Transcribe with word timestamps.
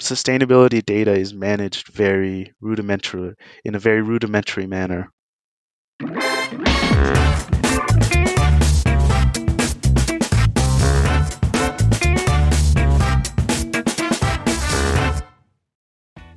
sustainability 0.00 0.84
data 0.84 1.12
is 1.12 1.34
managed 1.34 1.88
very 1.88 2.52
rudimentary 2.60 3.34
in 3.64 3.74
a 3.74 3.78
very 3.78 4.00
rudimentary 4.00 4.66
manner. 4.66 5.10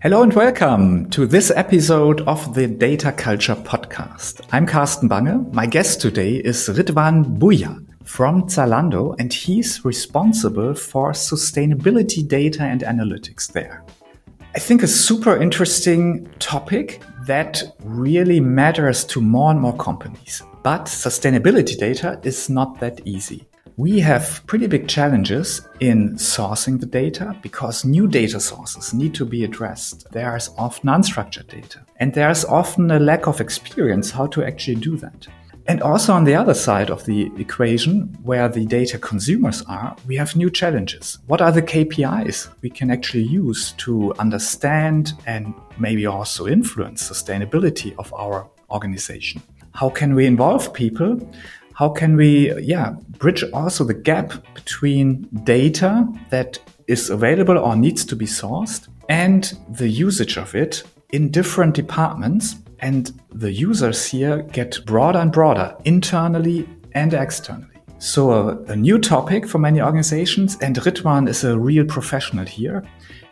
Hello 0.01 0.23
and 0.23 0.33
welcome 0.33 1.07
to 1.11 1.27
this 1.27 1.51
episode 1.51 2.21
of 2.21 2.55
the 2.55 2.65
Data 2.65 3.11
Culture 3.11 3.53
Podcast. 3.53 4.41
I'm 4.51 4.65
Carsten 4.65 5.07
Bange. 5.07 5.53
My 5.53 5.67
guest 5.67 6.01
today 6.01 6.37
is 6.37 6.67
Ridwan 6.67 7.37
Bhuiyan 7.37 7.90
from 8.03 8.43
Zalando, 8.43 9.15
and 9.19 9.31
he's 9.31 9.83
responsible 9.85 10.73
for 10.73 11.11
sustainability 11.11 12.27
data 12.27 12.63
and 12.63 12.81
analytics 12.81 13.51
there. 13.51 13.83
I 14.53 14.59
think 14.59 14.83
a 14.83 14.87
super 14.87 15.41
interesting 15.41 16.29
topic 16.39 17.01
that 17.25 17.63
really 17.83 18.39
matters 18.39 19.05
to 19.05 19.21
more 19.21 19.51
and 19.51 19.61
more 19.61 19.77
companies. 19.77 20.43
But 20.63 20.85
sustainability 20.85 21.77
data 21.77 22.19
is 22.23 22.49
not 22.49 22.79
that 22.81 23.01
easy. 23.05 23.47
We 23.77 23.99
have 24.01 24.43
pretty 24.47 24.67
big 24.67 24.87
challenges 24.87 25.61
in 25.79 26.15
sourcing 26.15 26.79
the 26.79 26.85
data 26.85 27.35
because 27.41 27.85
new 27.85 28.07
data 28.07 28.39
sources 28.39 28.93
need 28.93 29.15
to 29.15 29.25
be 29.25 29.45
addressed. 29.45 30.11
There's 30.11 30.49
often 30.57 30.89
unstructured 30.89 31.47
data 31.47 31.79
and 31.95 32.13
there's 32.13 32.43
often 32.43 32.91
a 32.91 32.99
lack 32.99 33.27
of 33.27 33.39
experience 33.39 34.11
how 34.11 34.27
to 34.27 34.43
actually 34.43 34.75
do 34.75 34.97
that. 34.97 35.27
And 35.71 35.81
also 35.83 36.11
on 36.11 36.25
the 36.25 36.35
other 36.35 36.53
side 36.53 36.89
of 36.89 37.05
the 37.05 37.31
equation, 37.37 38.13
where 38.23 38.49
the 38.49 38.65
data 38.65 38.97
consumers 38.97 39.61
are, 39.69 39.95
we 40.05 40.17
have 40.17 40.35
new 40.35 40.49
challenges. 40.49 41.19
What 41.27 41.39
are 41.41 41.53
the 41.53 41.61
KPIs 41.61 42.49
we 42.61 42.69
can 42.69 42.91
actually 42.91 43.23
use 43.23 43.71
to 43.77 44.13
understand 44.15 45.13
and 45.25 45.53
maybe 45.79 46.05
also 46.05 46.45
influence 46.45 47.09
sustainability 47.09 47.95
of 47.97 48.13
our 48.13 48.49
organization? 48.69 49.41
How 49.73 49.89
can 49.89 50.13
we 50.13 50.25
involve 50.25 50.73
people? 50.73 51.17
How 51.73 51.87
can 51.87 52.17
we, 52.17 52.53
yeah, 52.59 52.95
bridge 53.19 53.45
also 53.53 53.85
the 53.85 53.93
gap 53.93 54.33
between 54.53 55.29
data 55.45 56.05
that 56.31 56.59
is 56.87 57.09
available 57.09 57.57
or 57.57 57.77
needs 57.77 58.03
to 58.07 58.15
be 58.17 58.25
sourced 58.25 58.89
and 59.07 59.57
the 59.69 59.87
usage 59.87 60.37
of 60.37 60.53
it 60.53 60.83
in 61.13 61.31
different 61.31 61.75
departments 61.75 62.57
and 62.81 63.11
the 63.31 63.51
users 63.51 64.05
here 64.05 64.43
get 64.51 64.85
broader 64.85 65.19
and 65.19 65.31
broader 65.31 65.75
internally 65.85 66.67
and 66.93 67.13
externally. 67.13 67.67
So, 67.99 68.31
a, 68.31 68.57
a 68.63 68.75
new 68.75 68.97
topic 68.97 69.47
for 69.47 69.59
many 69.59 69.79
organizations, 69.79 70.57
and 70.59 70.75
Ridwan 70.75 71.29
is 71.29 71.43
a 71.43 71.57
real 71.57 71.85
professional 71.85 72.45
here. 72.45 72.83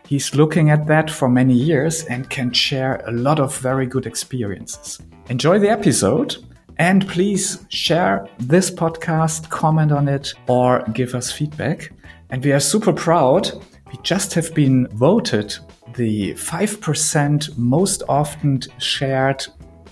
He's 0.06 0.36
looking 0.36 0.69
at 0.69 0.88
that 0.88 1.09
for 1.09 1.28
many 1.28 1.53
years 1.53 2.06
and 2.06 2.30
can 2.30 2.52
share 2.52 3.02
a 3.08 3.11
lot 3.11 3.39
of 3.39 3.58
very 3.59 3.86
good 3.86 4.06
experiences. 4.06 5.00
Enjoy 5.30 5.59
the 5.59 5.69
episode 5.69 6.38
and 6.80 7.08
please 7.08 7.66
share 7.69 8.28
this 8.39 8.72
podcast, 8.72 9.50
comment 9.50 9.91
on 9.91 10.08
it, 10.08 10.34
or 10.47 10.84
give 10.94 11.13
us 11.13 11.31
feedback. 11.31 11.91
And 12.30 12.44
we 12.44 12.53
are 12.53 12.59
super 12.59 12.94
proud. 12.94 13.52
We 13.91 14.00
just 14.02 14.34
have 14.34 14.53
been 14.56 14.88
voted 14.94 15.58
the 15.95 16.34
5% 16.34 17.58
most 17.58 18.04
often 18.08 18.62
shared 18.78 19.45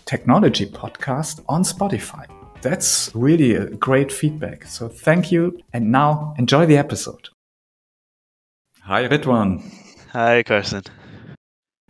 technology 0.06 0.66
podcast 0.66 1.44
on 1.50 1.64
Spotify. 1.64 2.26
That's 2.62 3.12
really 3.14 3.56
a 3.56 3.68
great 3.72 4.12
feedback. 4.12 4.66
So 4.66 4.88
thank 4.88 5.32
you. 5.32 5.60
And 5.74 5.92
now 5.92 6.34
enjoy 6.38 6.66
the 6.66 6.78
episode. 6.78 7.30
Hi, 8.82 9.08
Ridwan. 9.08 9.64
Hi, 10.14 10.44
Carsten. 10.44 10.84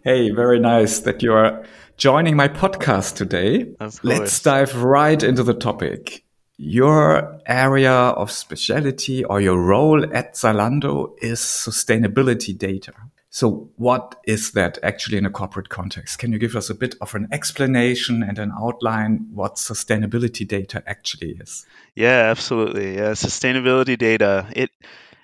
Hey, 0.04 0.32
very 0.32 0.60
nice 0.60 1.00
that 1.02 1.22
you 1.22 1.34
are 1.34 1.64
joining 1.98 2.36
my 2.36 2.48
podcast 2.48 3.16
today. 3.16 3.76
Let's 4.04 4.40
dive 4.42 4.76
right 4.84 5.22
into 5.22 5.44
the 5.44 5.54
topic. 5.54 6.24
Your 6.58 7.40
area 7.46 7.92
of 7.92 8.32
specialty 8.32 9.24
or 9.24 9.42
your 9.42 9.62
role 9.62 10.04
at 10.16 10.34
Zalando 10.34 11.14
is 11.22 11.40
sustainability 11.40 12.58
data. 12.58 12.94
So 13.30 13.70
what 13.76 14.16
is 14.26 14.52
that 14.52 14.80
actually 14.82 15.18
in 15.18 15.26
a 15.26 15.30
corporate 15.30 15.70
context? 15.70 16.18
Can 16.20 16.32
you 16.32 16.40
give 16.40 16.56
us 16.56 16.70
a 16.70 16.76
bit 16.76 16.96
of 17.02 17.14
an 17.14 17.28
explanation 17.32 18.24
and 18.24 18.40
an 18.40 18.52
outline 18.58 19.28
what 19.34 19.56
sustainability 19.56 20.48
data 20.48 20.82
actually 20.88 21.38
is? 21.40 21.66
Yeah, 21.96 22.30
absolutely. 22.32 22.96
Yeah, 22.96 23.12
sustainability 23.12 23.98
data. 23.98 24.48
It 24.56 24.72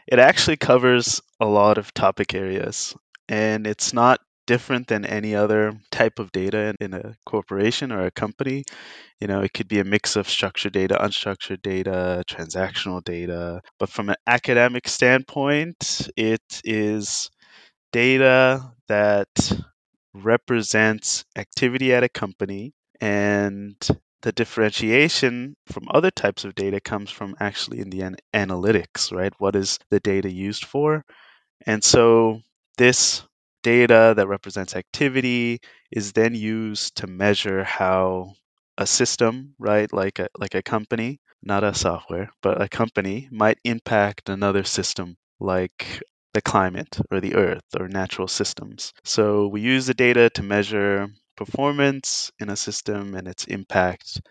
it 0.05 0.19
actually 0.19 0.57
covers 0.57 1.21
a 1.39 1.45
lot 1.45 1.77
of 1.77 1.93
topic 1.93 2.33
areas 2.33 2.93
and 3.29 3.65
it's 3.65 3.93
not 3.93 4.19
different 4.45 4.87
than 4.87 5.05
any 5.05 5.33
other 5.35 5.73
type 5.91 6.19
of 6.19 6.31
data 6.31 6.75
in 6.81 6.93
a 6.93 7.15
corporation 7.25 7.91
or 7.91 8.05
a 8.05 8.11
company. 8.11 8.65
You 9.21 9.27
know, 9.27 9.41
it 9.41 9.53
could 9.53 9.69
be 9.69 9.79
a 9.79 9.85
mix 9.85 10.17
of 10.17 10.29
structured 10.29 10.73
data, 10.73 10.97
unstructured 11.01 11.61
data, 11.61 12.23
transactional 12.29 13.01
data. 13.03 13.61
But 13.79 13.89
from 13.89 14.09
an 14.09 14.15
academic 14.27 14.89
standpoint, 14.89 16.09
it 16.17 16.61
is 16.65 17.29
data 17.93 18.73
that 18.89 19.29
represents 20.15 21.25
activity 21.37 21.93
at 21.93 22.03
a 22.03 22.09
company 22.09 22.73
and 23.01 23.75
the 24.23 24.31
differentiation 24.33 25.55
from 25.67 25.87
other 25.91 26.11
types 26.11 26.45
of 26.45 26.55
data 26.55 26.81
comes 26.81 27.11
from 27.11 27.35
actually 27.39 27.79
in 27.79 27.89
the 27.91 28.01
an- 28.01 28.17
analytics, 28.33 29.11
right? 29.11 29.33
What 29.39 29.55
is 29.55 29.79
the 29.91 29.99
data 30.01 30.31
used 30.31 30.65
for? 30.65 31.05
And 31.65 31.83
so 31.83 32.41
this 32.77 33.23
data 33.63 34.13
that 34.15 34.27
represents 34.27 34.75
activity 34.75 35.59
is 35.91 36.13
then 36.13 36.35
used 36.35 36.95
to 36.97 37.07
measure 37.07 37.63
how 37.65 38.35
a 38.77 38.87
system, 38.87 39.55
right, 39.59 39.91
like 39.93 40.19
a 40.19 40.29
like 40.39 40.55
a 40.55 40.63
company, 40.63 41.19
not 41.43 41.63
a 41.65 41.73
software, 41.73 42.31
but 42.41 42.61
a 42.61 42.69
company 42.69 43.27
might 43.31 43.59
impact 43.65 44.29
another 44.29 44.63
system 44.63 45.17
like 45.39 46.01
the 46.33 46.41
climate 46.41 46.99
or 47.11 47.19
the 47.19 47.35
earth 47.35 47.63
or 47.79 47.87
natural 47.87 48.27
systems. 48.27 48.93
So 49.03 49.47
we 49.47 49.61
use 49.61 49.85
the 49.85 49.93
data 49.93 50.29
to 50.31 50.43
measure 50.43 51.07
performance 51.35 52.31
in 52.39 52.49
a 52.49 52.55
system 52.55 53.15
and 53.15 53.27
its 53.27 53.45
impact, 53.45 54.21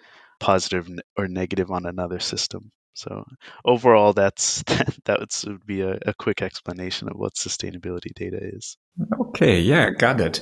positive 0.41 0.89
or 1.17 1.29
negative 1.29 1.71
on 1.71 1.87
another 1.87 2.21
system. 2.21 2.71
So 2.95 3.25
overall, 3.65 4.13
that's 4.13 4.63
that 5.05 5.19
would 5.47 5.67
be 5.67 5.81
a, 5.81 5.99
a 6.07 6.15
quick 6.15 6.43
explanation 6.43 7.09
of 7.09 7.17
what 7.17 7.35
sustainability 7.35 8.13
data 8.15 8.39
is. 8.41 8.77
Okay, 9.19 9.61
yeah, 9.61 9.91
got 9.91 10.21
it. 10.21 10.41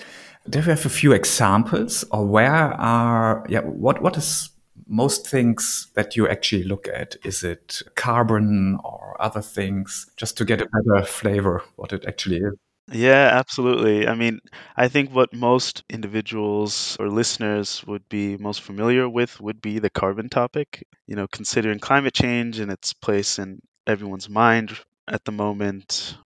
Do 0.48 0.59
you 0.59 0.65
have 0.65 0.84
a 0.84 0.88
few 0.88 1.12
examples, 1.12 2.04
or 2.10 2.27
where 2.27 2.53
are 2.53 3.47
yeah 3.48 3.60
what 3.60 4.03
what 4.03 4.16
is 4.16 4.50
most 4.91 5.27
things 5.27 5.89
that 5.95 6.17
you 6.17 6.28
actually 6.28 6.65
look 6.65 6.89
at? 6.89 7.17
Is 7.25 7.45
it 7.45 7.81
carbon 7.95 8.78
or 8.84 9.17
other 9.21 9.41
things? 9.41 10.11
Just 10.17 10.37
to 10.39 10.45
get 10.45 10.61
a 10.61 10.67
better 10.67 11.06
flavor 11.06 11.62
what 11.77 11.93
it 11.93 12.05
actually 12.06 12.39
is. 12.39 12.55
Yeah, 12.93 13.31
absolutely. 13.33 14.09
I 14.09 14.17
mean, 14.17 14.41
I 14.77 14.89
think 14.89 15.15
what 15.15 15.33
most 15.33 15.84
individuals 15.89 16.97
or 16.99 17.09
listeners 17.09 17.84
would 17.87 18.09
be 18.09 18.37
most 18.37 18.62
familiar 18.62 19.09
with 19.09 19.41
would 19.41 19.62
be 19.62 19.78
the 19.78 19.91
carbon 19.91 20.28
topic. 20.28 20.84
You 21.07 21.15
know, 21.15 21.28
considering 21.28 21.78
climate 21.78 22.15
change 22.15 22.59
and 22.59 22.72
its 22.72 22.93
place 22.93 23.39
in 23.39 23.61
everyone's 23.87 24.28
mind 24.28 24.77
at 25.07 25.25
the 25.25 25.33
moment. 25.33 26.17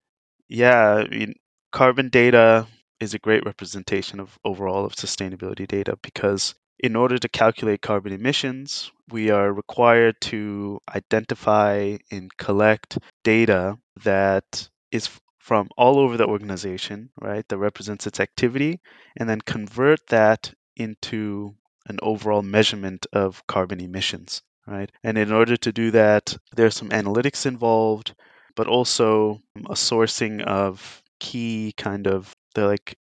Yeah, 0.48 1.04
I 1.04 1.08
mean, 1.08 1.34
carbon 1.70 2.08
data 2.08 2.66
is 2.98 3.12
a 3.12 3.18
great 3.18 3.44
representation 3.44 4.20
of 4.20 4.38
overall 4.42 4.86
of 4.86 4.94
sustainability 4.94 5.68
data 5.68 5.98
because 6.02 6.54
in 6.78 6.96
order 6.96 7.18
to 7.18 7.28
calculate 7.28 7.82
carbon 7.82 8.12
emissions, 8.12 8.90
we 9.10 9.30
are 9.30 9.52
required 9.52 10.16
to 10.20 10.80
identify 10.94 11.96
and 12.10 12.36
collect 12.36 12.98
data 13.22 13.78
that 14.02 14.68
is 14.90 15.08
from 15.38 15.68
all 15.76 15.98
over 15.98 16.16
the 16.16 16.26
organization, 16.26 17.10
right, 17.20 17.46
that 17.48 17.58
represents 17.58 18.06
its 18.06 18.18
activity, 18.18 18.80
and 19.16 19.28
then 19.28 19.40
convert 19.42 20.00
that 20.08 20.52
into 20.76 21.54
an 21.86 21.98
overall 22.02 22.42
measurement 22.42 23.06
of 23.12 23.46
carbon 23.46 23.80
emissions, 23.80 24.42
right? 24.66 24.90
And 25.02 25.18
in 25.18 25.32
order 25.32 25.56
to 25.58 25.72
do 25.72 25.90
that, 25.90 26.34
there's 26.56 26.74
some 26.74 26.88
analytics 26.88 27.44
involved, 27.44 28.14
but 28.56 28.68
also 28.68 29.40
a 29.66 29.74
sourcing 29.74 30.42
of 30.42 31.02
key 31.20 31.74
kind 31.76 32.06
of 32.06 32.34
the 32.54 32.66
like 32.66 32.96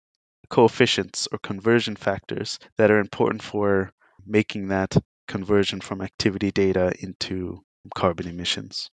coefficients 0.50 1.28
or 1.32 1.40
conversion 1.40 1.96
factors 1.96 2.60
that 2.78 2.92
are 2.92 3.00
important 3.00 3.42
for 3.42 3.92
making 4.26 4.68
that 4.70 4.96
conversion 5.28 5.80
from 5.80 6.02
activity 6.02 6.52
data 6.52 6.92
into 7.00 7.64
carbon 7.96 8.28
emissions. 8.28 8.90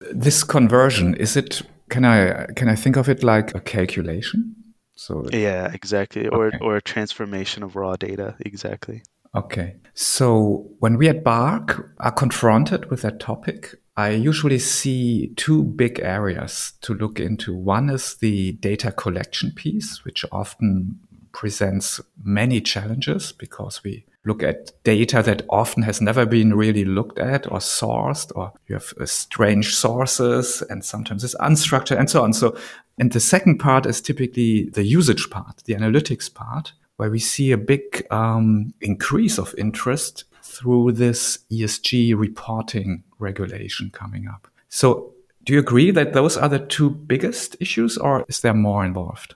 This 0.00 0.44
conversion 0.44 1.14
is 1.14 1.36
it? 1.36 1.62
Can 1.88 2.04
I 2.04 2.46
can 2.54 2.68
I 2.68 2.74
think 2.74 2.96
of 2.96 3.08
it 3.08 3.22
like 3.22 3.54
a 3.54 3.60
calculation? 3.60 4.54
So 4.94 5.24
yeah, 5.32 5.70
exactly, 5.72 6.28
or 6.28 6.52
or 6.60 6.76
a 6.76 6.82
transformation 6.82 7.62
of 7.62 7.76
raw 7.76 7.96
data, 7.96 8.36
exactly. 8.40 9.02
Okay. 9.34 9.76
So 9.94 10.68
when 10.78 10.96
we 10.96 11.08
at 11.08 11.22
BARC 11.22 11.90
are 11.98 12.12
confronted 12.12 12.90
with 12.90 13.02
that 13.02 13.20
topic, 13.20 13.74
I 13.98 14.10
usually 14.10 14.60
see 14.60 15.32
two 15.34 15.64
big 15.64 15.98
areas 15.98 16.74
to 16.82 16.94
look 16.94 17.18
into. 17.18 17.52
One 17.52 17.90
is 17.90 18.14
the 18.14 18.52
data 18.52 18.92
collection 18.92 19.50
piece, 19.50 20.04
which 20.04 20.24
often 20.30 21.00
presents 21.32 22.00
many 22.22 22.60
challenges 22.60 23.32
because 23.32 23.82
we 23.82 24.04
look 24.24 24.44
at 24.44 24.70
data 24.84 25.20
that 25.24 25.42
often 25.50 25.82
has 25.82 26.00
never 26.00 26.24
been 26.26 26.54
really 26.54 26.84
looked 26.84 27.18
at 27.18 27.50
or 27.50 27.58
sourced, 27.58 28.30
or 28.36 28.52
you 28.68 28.76
have 28.76 28.94
uh, 29.00 29.04
strange 29.04 29.74
sources 29.74 30.62
and 30.70 30.84
sometimes 30.84 31.24
it's 31.24 31.34
unstructured 31.40 31.98
and 31.98 32.08
so 32.08 32.22
on. 32.22 32.32
So, 32.32 32.56
and 32.98 33.10
the 33.10 33.18
second 33.18 33.58
part 33.58 33.84
is 33.84 34.00
typically 34.00 34.70
the 34.70 34.84
usage 34.84 35.28
part, 35.28 35.64
the 35.64 35.74
analytics 35.74 36.32
part, 36.32 36.72
where 36.98 37.10
we 37.10 37.18
see 37.18 37.50
a 37.50 37.58
big 37.58 38.06
um, 38.12 38.74
increase 38.80 39.40
of 39.40 39.56
interest 39.58 40.22
through 40.40 40.92
this 40.92 41.40
ESG 41.50 42.16
reporting 42.16 43.02
regulation 43.18 43.90
coming 43.90 44.26
up. 44.28 44.48
So, 44.68 45.14
do 45.44 45.52
you 45.52 45.60
agree 45.60 45.90
that 45.92 46.12
those 46.12 46.36
are 46.36 46.48
the 46.48 46.58
two 46.58 46.90
biggest 46.90 47.56
issues, 47.60 47.96
or 47.96 48.24
is 48.28 48.40
there 48.40 48.54
more 48.54 48.84
involved? 48.84 49.34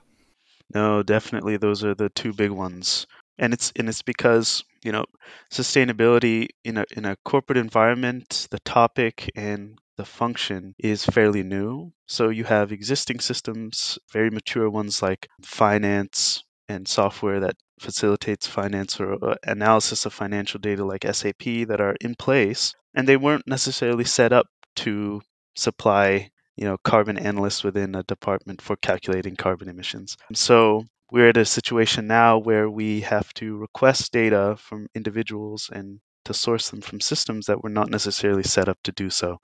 No, 0.73 1.03
definitely 1.03 1.57
those 1.57 1.83
are 1.83 1.95
the 1.95 2.09
two 2.09 2.33
big 2.33 2.51
ones. 2.51 3.07
And 3.37 3.53
it's 3.53 3.71
and 3.75 3.89
it's 3.89 4.01
because, 4.01 4.63
you 4.83 4.91
know, 4.91 5.05
sustainability 5.51 6.49
in 6.63 6.77
a 6.77 6.85
in 6.95 7.05
a 7.05 7.17
corporate 7.25 7.57
environment, 7.57 8.47
the 8.51 8.59
topic 8.59 9.31
and 9.35 9.79
the 9.97 10.05
function 10.05 10.75
is 10.79 11.05
fairly 11.05 11.43
new. 11.43 11.91
So 12.07 12.29
you 12.29 12.43
have 12.43 12.71
existing 12.71 13.19
systems, 13.19 13.99
very 14.11 14.29
mature 14.29 14.69
ones 14.69 15.01
like 15.01 15.29
finance 15.41 16.43
and 16.69 16.87
software 16.87 17.39
that 17.41 17.55
facilitates 17.83 18.47
finance 18.47 18.99
or 18.99 19.13
uh, 19.23 19.35
analysis 19.43 20.05
of 20.05 20.13
financial 20.13 20.59
data 20.59 20.83
like 20.85 21.05
SAP 21.11 21.67
that 21.67 21.81
are 21.81 21.95
in 22.01 22.15
place, 22.15 22.73
and 22.95 23.07
they 23.07 23.17
weren't 23.17 23.47
necessarily 23.47 24.05
set 24.05 24.33
up 24.33 24.47
to 24.77 25.21
supply 25.55 26.31
you 26.55 26.65
know 26.65 26.77
carbon 26.83 27.17
analysts 27.17 27.63
within 27.63 27.95
a 27.95 28.03
department 28.03 28.61
for 28.61 28.75
calculating 28.77 29.35
carbon 29.35 29.69
emissions. 29.69 30.17
So 30.33 30.85
we're 31.11 31.29
at 31.29 31.37
a 31.37 31.45
situation 31.45 32.07
now 32.07 32.37
where 32.37 32.69
we 32.69 33.01
have 33.01 33.33
to 33.35 33.57
request 33.57 34.11
data 34.11 34.55
from 34.57 34.87
individuals 34.95 35.69
and 35.71 35.99
to 36.25 36.33
source 36.33 36.69
them 36.69 36.81
from 36.81 37.01
systems 37.01 37.45
that 37.47 37.61
were 37.61 37.69
not 37.69 37.89
necessarily 37.89 38.43
set 38.43 38.69
up 38.69 38.77
to 38.83 38.91
do 38.91 39.09
so. 39.09 39.39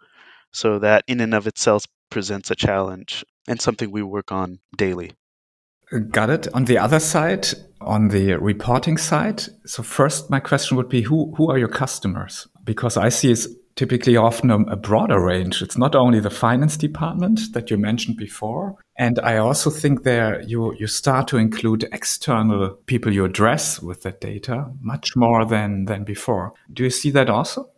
So 0.52 0.80
that 0.80 1.04
in 1.08 1.20
and 1.20 1.34
of 1.36 1.46
itself 1.46 1.86
presents 2.10 2.50
a 2.50 2.56
challenge 2.56 3.24
and 3.48 3.62
something 3.62 3.92
we 3.92 4.02
work 4.02 4.32
on 4.32 4.60
daily. 4.78 5.12
Got 6.12 6.30
it. 6.30 6.48
On 6.54 6.66
the 6.66 6.78
other 6.78 7.00
side, 7.00 7.48
on 7.82 8.10
the 8.10 8.36
reporting 8.36 8.98
side, 8.98 9.44
so 9.66 9.82
first 9.82 10.30
my 10.30 10.40
question 10.40 10.78
would 10.78 10.90
be 10.90 11.02
who 11.02 11.34
who 11.36 11.50
are 11.50 11.58
your 11.58 11.68
customers? 11.68 12.48
Because 12.64 12.96
I 12.96 13.10
see 13.10 13.32
it's 13.32 13.48
typically 13.76 14.16
often 14.16 14.52
a, 14.52 14.60
a 14.64 14.76
broader 14.76 15.20
range. 15.20 15.64
It's 15.64 15.78
not 15.78 15.96
only 15.96 16.20
the 16.20 16.30
finance 16.30 16.78
department 16.78 17.54
that 17.54 17.72
you 17.72 17.78
mentioned 17.78 18.18
before, 18.18 18.76
and 18.98 19.18
I 19.20 19.38
also 19.38 19.72
think 19.72 20.04
there 20.04 20.42
you 20.42 20.76
you 20.76 20.86
start 20.86 21.28
to 21.30 21.38
include 21.38 21.90
external 21.92 22.70
people 22.86 23.12
you 23.12 23.26
address 23.26 23.82
with 23.82 24.04
that 24.04 24.22
data 24.22 24.72
much 24.82 25.16
more 25.16 25.44
than 25.44 25.86
than 25.86 26.04
before. 26.04 26.54
Do 26.72 26.84
you 26.84 26.92
see 26.92 27.10
that 27.12 27.32
also? 27.32 27.72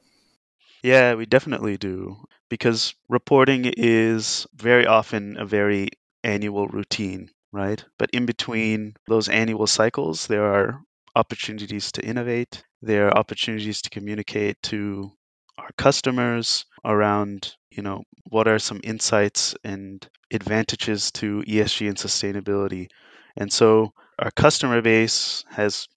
Yeah, 0.83 1.15
we 1.15 1.25
definitely 1.25 1.77
do 1.77 2.17
because 2.49 2.93
reporting 3.07 3.71
is 3.77 4.47
very 4.53 4.85
often 4.85 5.37
a 5.37 5.45
very 5.45 5.89
annual 6.23 6.67
routine 6.67 7.29
right? 7.51 7.83
But 7.97 8.09
in 8.11 8.19
mm-hmm. 8.19 8.25
between 8.27 8.93
those 9.07 9.29
annual 9.29 9.67
cycles, 9.67 10.27
there 10.27 10.45
are 10.45 10.81
opportunities 11.15 11.91
to 11.93 12.05
innovate. 12.05 12.63
There 12.81 13.07
are 13.07 13.17
opportunities 13.17 13.81
to 13.81 13.89
communicate 13.89 14.57
to 14.63 15.11
our 15.57 15.69
customers 15.77 16.65
around, 16.85 17.55
you 17.69 17.83
know, 17.83 18.03
what 18.29 18.47
are 18.47 18.59
some 18.59 18.79
insights 18.83 19.53
and 19.63 20.07
advantages 20.31 21.11
to 21.11 21.43
ESG 21.47 21.87
and 21.87 21.97
sustainability. 21.97 22.87
And 23.35 23.51
so 23.51 23.91
our 24.19 24.31
customer 24.31 24.81
base 24.81 25.43
has, 25.49 25.87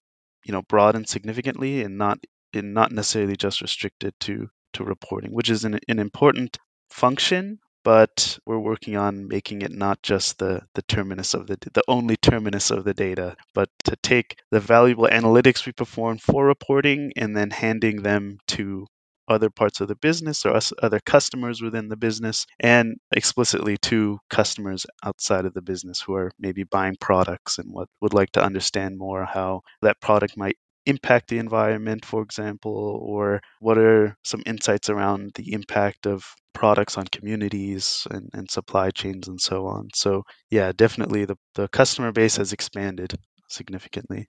you 0.45 0.51
know, 0.51 0.61
broadened 0.63 1.09
significantly 1.09 1.83
and 1.83 1.97
not 1.97 2.19
and 2.53 2.73
not 2.73 2.91
necessarily 2.91 3.35
just 3.35 3.61
restricted 3.61 4.13
to 4.21 4.47
to 4.73 4.83
reporting, 4.83 5.33
which 5.33 5.49
is 5.49 5.63
an, 5.63 5.79
an 5.87 5.99
important 5.99 6.57
function 6.89 7.59
but 7.85 8.37
we're 8.47 8.59
working 8.59 8.97
on 8.97 9.29
making 9.29 9.61
it 9.61 9.71
not 9.71 10.01
just 10.03 10.39
the, 10.39 10.61
the 10.75 10.81
terminus 10.83 11.33
of 11.35 11.47
the 11.47 11.57
the 11.73 11.83
only 11.87 12.17
terminus 12.17 12.71
of 12.71 12.83
the 12.83 12.93
data, 12.95 13.37
but 13.53 13.69
to 13.85 13.95
take 13.97 14.37
the 14.51 14.59
valuable 14.59 15.07
analytics 15.11 15.65
we 15.65 15.71
perform 15.73 16.17
for 16.17 16.45
reporting 16.47 17.13
and 17.17 17.37
then 17.37 17.51
handing 17.51 18.01
them 18.03 18.39
to 18.47 18.87
other 19.27 19.49
parts 19.51 19.81
of 19.81 19.87
the 19.87 19.95
business 19.97 20.45
or 20.45 20.53
us, 20.55 20.73
other 20.83 20.99
customers 21.05 21.61
within 21.61 21.87
the 21.89 21.97
business 21.97 22.45
and 22.59 22.97
explicitly 23.15 23.77
to 23.77 24.19
customers 24.31 24.85
outside 25.03 25.45
of 25.45 25.53
the 25.53 25.61
business 25.61 26.01
who 26.01 26.15
are 26.15 26.31
maybe 26.39 26.63
buying 26.63 26.95
products 26.99 27.57
and 27.59 27.71
what 27.71 27.87
would 28.01 28.13
like 28.13 28.31
to 28.31 28.43
understand 28.43 28.97
more 28.97 29.25
how 29.25 29.61
that 29.83 29.99
product 30.01 30.35
might 30.37 30.57
impact 30.87 31.27
the 31.29 31.39
environment, 31.39 32.05
for 32.05 32.21
example, 32.23 32.99
or 33.03 33.41
what 33.59 33.77
are 33.77 34.15
some 34.23 34.43
insights 34.45 34.89
around 34.89 35.31
the 35.35 35.53
impact 35.53 36.07
of 36.07 36.25
products 36.55 36.97
on 36.97 37.05
communities 37.11 38.07
and, 38.09 38.29
and 38.33 38.49
supply 38.49 38.89
chains 38.89 39.27
and 39.27 39.39
so 39.39 39.67
on. 39.67 39.89
So, 39.93 40.23
yeah, 40.49 40.71
definitely 40.75 41.25
the, 41.25 41.37
the 41.53 41.67
customer 41.67 42.11
base 42.11 42.37
has 42.37 42.53
expanded 42.53 43.13
significantly. 43.49 44.27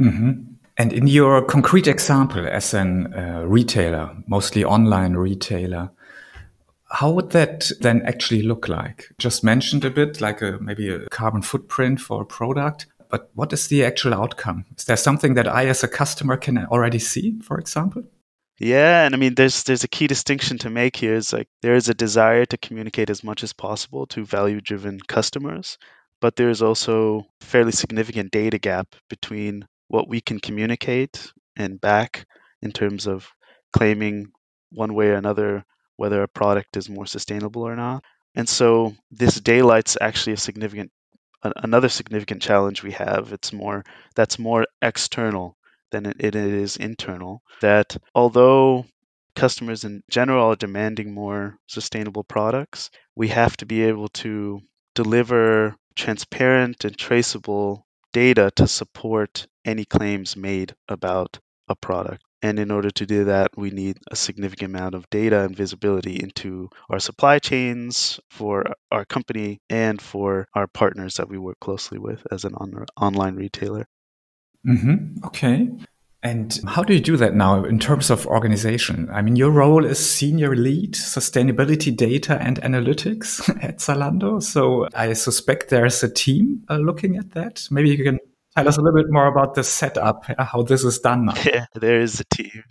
Mm-hmm. 0.00 0.42
And 0.78 0.92
in 0.92 1.06
your 1.06 1.44
concrete 1.44 1.88
example 1.88 2.46
as 2.46 2.72
an 2.74 3.12
uh, 3.12 3.44
retailer, 3.46 4.16
mostly 4.26 4.64
online 4.64 5.14
retailer, 5.14 5.90
how 6.90 7.10
would 7.10 7.30
that 7.30 7.70
then 7.80 8.02
actually 8.06 8.42
look 8.42 8.68
like? 8.68 9.06
Just 9.18 9.42
mentioned 9.42 9.84
a 9.84 9.90
bit, 9.90 10.20
like 10.20 10.42
a, 10.42 10.58
maybe 10.60 10.88
a 10.88 11.08
carbon 11.08 11.42
footprint 11.42 12.00
for 12.00 12.22
a 12.22 12.26
product 12.26 12.86
but 13.12 13.30
what 13.34 13.52
is 13.52 13.68
the 13.68 13.84
actual 13.84 14.14
outcome? 14.14 14.64
Is 14.78 14.86
there 14.86 14.96
something 14.96 15.34
that 15.34 15.46
I, 15.46 15.66
as 15.66 15.84
a 15.84 15.88
customer, 15.88 16.38
can 16.38 16.56
already 16.56 16.98
see, 16.98 17.38
for 17.42 17.58
example? 17.58 18.04
Yeah, 18.62 19.04
and 19.04 19.14
I 19.14 19.18
mean, 19.18 19.34
there's 19.34 19.64
there's 19.64 19.82
a 19.82 19.88
key 19.88 20.06
distinction 20.06 20.56
to 20.58 20.70
make 20.70 20.94
here. 20.96 21.14
Is 21.14 21.32
like 21.32 21.48
there 21.62 21.74
is 21.74 21.88
a 21.88 21.94
desire 21.94 22.46
to 22.46 22.56
communicate 22.56 23.10
as 23.10 23.24
much 23.24 23.42
as 23.42 23.52
possible 23.52 24.06
to 24.06 24.24
value-driven 24.24 25.00
customers, 25.00 25.78
but 26.20 26.36
there 26.36 26.48
is 26.48 26.62
also 26.62 27.26
fairly 27.40 27.72
significant 27.72 28.30
data 28.30 28.58
gap 28.58 28.94
between 29.10 29.66
what 29.88 30.08
we 30.08 30.20
can 30.20 30.38
communicate 30.38 31.32
and 31.56 31.80
back 31.80 32.24
in 32.62 32.70
terms 32.70 33.06
of 33.08 33.28
claiming 33.72 34.30
one 34.70 34.94
way 34.94 35.08
or 35.08 35.14
another 35.14 35.64
whether 35.96 36.22
a 36.22 36.28
product 36.28 36.76
is 36.76 36.88
more 36.88 37.06
sustainable 37.06 37.62
or 37.66 37.74
not. 37.74 38.04
And 38.36 38.48
so 38.48 38.94
this 39.10 39.40
daylight's 39.40 39.98
actually 40.00 40.34
a 40.34 40.36
significant 40.36 40.92
another 41.42 41.88
significant 41.88 42.40
challenge 42.42 42.84
we 42.84 42.92
have. 42.92 43.32
It's 43.32 43.52
more 43.52 43.84
that's 44.14 44.38
more 44.38 44.66
external 44.80 45.56
than 45.92 46.06
it, 46.06 46.34
is 46.34 46.76
internal. 46.76 47.42
That 47.60 47.96
although 48.14 48.86
customers 49.36 49.84
in 49.84 50.02
general 50.10 50.46
are 50.52 50.56
demanding 50.56 51.14
more 51.14 51.58
sustainable 51.68 52.24
products, 52.24 52.90
we 53.14 53.28
have 53.28 53.56
to 53.58 53.66
be 53.66 53.82
able 53.82 54.08
to 54.08 54.60
deliver 54.94 55.76
transparent 55.94 56.84
and 56.84 56.96
traceable 56.98 57.86
data 58.12 58.50
to 58.56 58.66
support 58.66 59.46
any 59.64 59.84
claims 59.84 60.36
made 60.36 60.74
about 60.88 61.38
a 61.68 61.76
product. 61.76 62.22
And 62.42 62.58
in 62.58 62.70
order 62.70 62.90
to 62.90 63.06
do 63.06 63.24
that, 63.24 63.50
we 63.56 63.70
need 63.70 63.98
a 64.10 64.16
significant 64.16 64.74
amount 64.74 64.94
of 64.94 65.08
data 65.10 65.40
and 65.42 65.54
visibility 65.56 66.16
into 66.20 66.68
our 66.90 66.98
supply 66.98 67.38
chains 67.38 68.18
for 68.30 68.64
our 68.90 69.04
company 69.04 69.60
and 69.70 70.00
for 70.00 70.48
our 70.54 70.66
partners 70.66 71.14
that 71.16 71.28
we 71.28 71.38
work 71.38 71.60
closely 71.60 71.98
with 71.98 72.26
as 72.32 72.44
an 72.44 72.54
on- 72.56 72.86
online 72.96 73.36
retailer. 73.36 73.86
Mm-hmm. 74.66 75.24
Okay. 75.26 75.68
And 76.24 76.60
how 76.68 76.84
do 76.84 76.94
you 76.94 77.00
do 77.00 77.16
that 77.16 77.34
now 77.34 77.64
in 77.64 77.80
terms 77.80 78.08
of 78.08 78.26
organization? 78.26 79.08
I 79.12 79.22
mean, 79.22 79.34
your 79.34 79.50
role 79.50 79.84
is 79.84 79.98
senior 79.98 80.54
lead 80.54 80.94
sustainability 80.94 81.94
data 81.96 82.40
and 82.40 82.60
analytics 82.62 83.48
at 83.62 83.78
Zalando. 83.78 84.40
So 84.40 84.88
I 84.94 85.14
suspect 85.14 85.70
there's 85.70 86.02
a 86.04 86.08
team 86.08 86.64
uh, 86.70 86.76
looking 86.76 87.16
at 87.16 87.32
that. 87.32 87.66
Maybe 87.72 87.90
you 87.90 88.04
can 88.04 88.20
tell 88.56 88.68
us 88.68 88.78
a 88.78 88.80
little 88.80 89.02
bit 89.02 89.10
more 89.10 89.26
about 89.26 89.54
the 89.54 89.64
setup, 89.64 90.24
how 90.38 90.62
this 90.62 90.84
is 90.84 91.00
done 91.00 91.26
now. 91.26 91.34
Yeah, 91.44 91.66
there 91.74 92.00
is 92.00 92.20
a 92.20 92.24
team. 92.24 92.62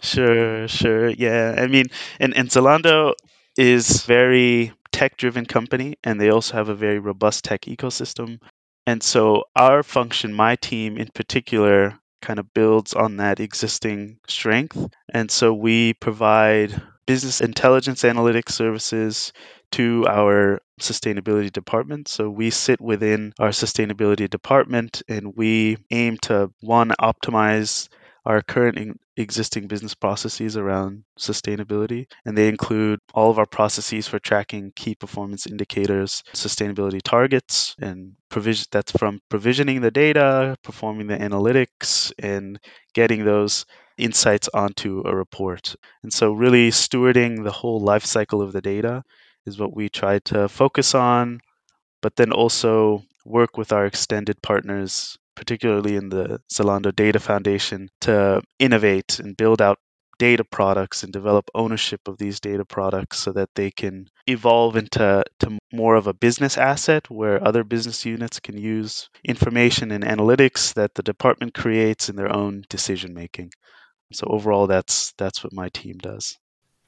Sure, 0.00 0.66
sure. 0.66 1.10
Yeah. 1.10 1.54
I 1.58 1.66
mean, 1.66 1.86
and, 2.18 2.34
and 2.34 2.48
Zalando 2.48 3.12
is 3.58 4.04
very 4.04 4.72
tech 4.92 5.18
driven 5.18 5.44
company 5.44 5.96
and 6.02 6.18
they 6.18 6.30
also 6.30 6.54
have 6.54 6.70
a 6.70 6.74
very 6.74 6.98
robust 6.98 7.44
tech 7.44 7.62
ecosystem. 7.62 8.38
And 8.86 9.02
so 9.02 9.44
our 9.56 9.82
function, 9.82 10.32
my 10.32 10.56
team 10.56 10.96
in 10.96 11.08
particular, 11.08 11.98
kind 12.22 12.38
of 12.38 12.52
builds 12.54 12.94
on 12.94 13.18
that 13.18 13.40
existing 13.40 14.18
strength. 14.26 14.76
And 15.12 15.30
so 15.30 15.52
we 15.52 15.94
provide 15.94 16.80
business 17.06 17.40
intelligence 17.40 18.02
analytics 18.02 18.50
services 18.50 19.32
to 19.72 20.06
our 20.08 20.60
sustainability 20.80 21.52
department. 21.52 22.08
So 22.08 22.28
we 22.28 22.50
sit 22.50 22.80
within 22.80 23.32
our 23.38 23.50
sustainability 23.50 24.28
department 24.28 25.02
and 25.08 25.34
we 25.36 25.78
aim 25.90 26.18
to 26.22 26.50
one 26.60 26.92
optimize 27.00 27.88
our 28.24 28.42
current 28.42 29.00
existing 29.16 29.66
business 29.66 29.94
processes 29.94 30.56
around 30.56 31.04
sustainability. 31.18 32.06
And 32.24 32.36
they 32.36 32.48
include 32.48 33.00
all 33.14 33.30
of 33.30 33.38
our 33.38 33.46
processes 33.46 34.06
for 34.06 34.18
tracking 34.18 34.72
key 34.76 34.94
performance 34.94 35.46
indicators, 35.46 36.22
sustainability 36.34 37.00
targets, 37.02 37.74
and 37.80 38.12
provision 38.28 38.66
that's 38.70 38.92
from 38.92 39.20
provisioning 39.28 39.80
the 39.80 39.90
data, 39.90 40.56
performing 40.62 41.06
the 41.06 41.16
analytics, 41.16 42.12
and 42.18 42.58
getting 42.94 43.24
those 43.24 43.64
insights 43.98 44.48
onto 44.52 45.02
a 45.06 45.16
report. 45.16 45.74
And 46.02 46.12
so 46.12 46.32
really 46.32 46.70
stewarding 46.70 47.42
the 47.44 47.52
whole 47.52 47.80
life 47.80 48.04
cycle 48.04 48.42
of 48.42 48.52
the 48.52 48.60
data 48.60 49.02
is 49.46 49.58
what 49.58 49.74
we 49.74 49.88
try 49.88 50.18
to 50.20 50.48
focus 50.48 50.94
on, 50.94 51.40
but 52.02 52.16
then 52.16 52.32
also 52.32 53.02
work 53.24 53.56
with 53.56 53.72
our 53.72 53.86
extended 53.86 54.40
partners 54.42 55.18
particularly 55.36 55.96
in 55.96 56.08
the 56.08 56.40
Zalando 56.52 56.94
Data 56.94 57.20
Foundation, 57.20 57.88
to 58.00 58.42
innovate 58.58 59.20
and 59.20 59.36
build 59.36 59.62
out 59.62 59.78
data 60.18 60.44
products 60.44 61.02
and 61.02 61.12
develop 61.12 61.50
ownership 61.54 62.00
of 62.08 62.18
these 62.18 62.40
data 62.40 62.64
products 62.64 63.18
so 63.18 63.32
that 63.32 63.50
they 63.54 63.70
can 63.70 64.08
evolve 64.26 64.76
into 64.76 65.22
to 65.40 65.58
more 65.72 65.94
of 65.94 66.06
a 66.06 66.14
business 66.14 66.56
asset 66.56 67.08
where 67.10 67.46
other 67.46 67.64
business 67.64 68.04
units 68.04 68.40
can 68.40 68.56
use 68.56 69.08
information 69.24 69.90
and 69.92 70.04
analytics 70.04 70.74
that 70.74 70.94
the 70.94 71.02
department 71.02 71.54
creates 71.54 72.08
in 72.08 72.16
their 72.16 72.32
own 72.32 72.64
decision 72.68 73.12
making. 73.14 73.50
So 74.12 74.26
overall 74.28 74.66
that's 74.66 75.12
that's 75.18 75.44
what 75.44 75.52
my 75.52 75.68
team 75.70 75.98
does. 75.98 76.38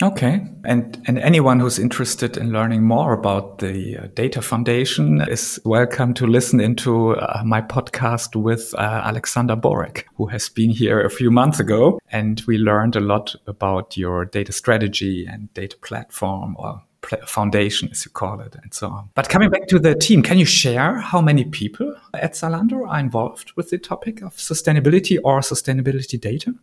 Okay. 0.00 0.46
And, 0.64 1.02
and 1.08 1.18
anyone 1.18 1.58
who's 1.58 1.78
interested 1.80 2.36
in 2.36 2.52
learning 2.52 2.84
more 2.84 3.12
about 3.12 3.58
the 3.58 3.96
uh, 3.96 4.06
Data 4.14 4.40
Foundation 4.40 5.20
is 5.22 5.58
welcome 5.64 6.14
to 6.14 6.26
listen 6.26 6.60
into 6.60 7.16
uh, 7.16 7.42
my 7.44 7.60
podcast 7.60 8.36
with 8.36 8.72
uh, 8.76 9.02
Alexander 9.04 9.56
Borek, 9.56 10.04
who 10.14 10.26
has 10.26 10.48
been 10.48 10.70
here 10.70 11.00
a 11.00 11.10
few 11.10 11.32
months 11.32 11.58
ago. 11.58 11.98
And 12.12 12.40
we 12.46 12.58
learned 12.58 12.94
a 12.94 13.00
lot 13.00 13.34
about 13.48 13.96
your 13.96 14.24
data 14.24 14.52
strategy 14.52 15.26
and 15.26 15.52
data 15.54 15.76
platform 15.78 16.54
or 16.60 16.80
foundation, 17.26 17.88
as 17.90 18.04
you 18.04 18.12
call 18.12 18.40
it, 18.40 18.54
and 18.62 18.72
so 18.72 18.90
on. 18.90 19.10
But 19.16 19.28
coming 19.28 19.50
back 19.50 19.66
to 19.66 19.80
the 19.80 19.96
team, 19.96 20.22
can 20.22 20.38
you 20.38 20.44
share 20.44 20.98
how 20.98 21.20
many 21.20 21.44
people 21.44 21.92
at 22.14 22.34
Zalando 22.34 22.86
are 22.86 23.00
involved 23.00 23.52
with 23.56 23.70
the 23.70 23.78
topic 23.78 24.22
of 24.22 24.36
sustainability 24.36 25.18
or 25.24 25.40
sustainability 25.40 26.20
data? 26.20 26.54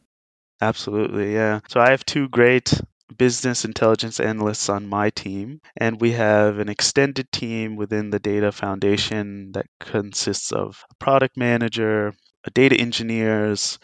Absolutely, 0.62 1.34
yeah. 1.34 1.60
So 1.68 1.82
I 1.82 1.90
have 1.90 2.06
two 2.06 2.30
great 2.30 2.80
business 3.18 3.66
intelligence 3.66 4.20
analysts 4.20 4.70
on 4.70 4.88
my 4.88 5.10
team, 5.10 5.62
and 5.78 6.02
we 6.02 6.12
have 6.12 6.60
an 6.60 6.70
extended 6.70 7.32
team 7.32 7.76
within 7.76 8.10
the 8.10 8.20
Data 8.20 8.52
Foundation 8.52 9.52
that 9.54 9.68
consists 9.80 10.52
of 10.52 10.84
a 10.92 10.96
product 10.96 11.38
manager, 11.38 12.14
data 12.54 12.76
engineers, 12.76 13.80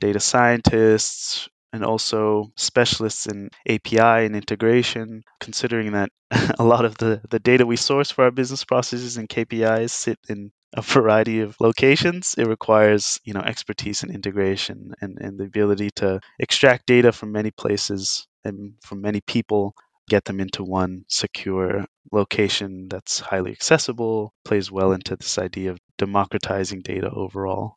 data 0.00 0.20
scientists, 0.20 1.48
and 1.72 1.84
also 1.84 2.52
specialists 2.56 3.26
in 3.26 3.50
API 3.68 4.26
and 4.26 4.36
integration, 4.36 5.24
considering 5.40 5.92
that 5.92 6.10
a 6.58 6.64
lot 6.64 6.84
of 6.84 6.96
the, 6.98 7.20
the 7.30 7.40
data 7.40 7.66
we 7.66 7.76
source 7.76 8.10
for 8.10 8.24
our 8.24 8.30
business 8.30 8.64
processes 8.64 9.16
and 9.16 9.28
KPIs 9.28 9.90
sit 9.90 10.18
in 10.28 10.52
a 10.76 10.82
variety 10.82 11.40
of 11.40 11.56
locations. 11.60 12.34
It 12.38 12.46
requires, 12.46 13.18
you 13.24 13.32
know, 13.32 13.40
expertise 13.40 14.04
in 14.04 14.10
integration 14.10 14.92
and, 15.00 15.18
and 15.20 15.38
the 15.38 15.44
ability 15.44 15.90
to 15.96 16.20
extract 16.38 16.86
data 16.86 17.12
from 17.12 17.32
many 17.32 17.50
places 17.50 18.26
and 18.44 18.74
from 18.82 19.00
many 19.00 19.20
people, 19.20 19.74
get 20.08 20.24
them 20.24 20.40
into 20.40 20.64
one 20.64 21.04
secure 21.08 21.84
location 22.12 22.88
that's 22.88 23.20
highly 23.20 23.52
accessible, 23.52 24.34
plays 24.44 24.70
well 24.70 24.92
into 24.92 25.16
this 25.16 25.38
idea 25.38 25.70
of 25.70 25.80
democratizing 25.98 26.82
data 26.82 27.10
overall. 27.10 27.76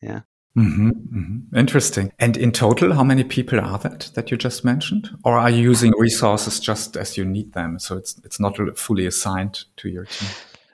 Yeah. 0.00 0.20
Mm-hmm, 0.56 0.90
mm-hmm. 0.90 1.56
Interesting. 1.56 2.12
And 2.18 2.36
in 2.36 2.50
total, 2.50 2.94
how 2.94 3.04
many 3.04 3.24
people 3.24 3.60
are 3.60 3.78
that 3.78 4.10
that 4.14 4.30
you 4.30 4.38
just 4.38 4.64
mentioned, 4.64 5.10
or 5.22 5.36
are 5.36 5.50
you 5.50 5.62
using 5.62 5.92
resources 5.98 6.60
just 6.60 6.96
as 6.96 7.18
you 7.18 7.26
need 7.26 7.52
them? 7.52 7.78
So 7.78 7.98
it's 7.98 8.18
it's 8.24 8.40
not 8.40 8.56
fully 8.78 9.04
assigned 9.04 9.64
to 9.76 9.90
your 9.90 10.06
team. 10.06 10.30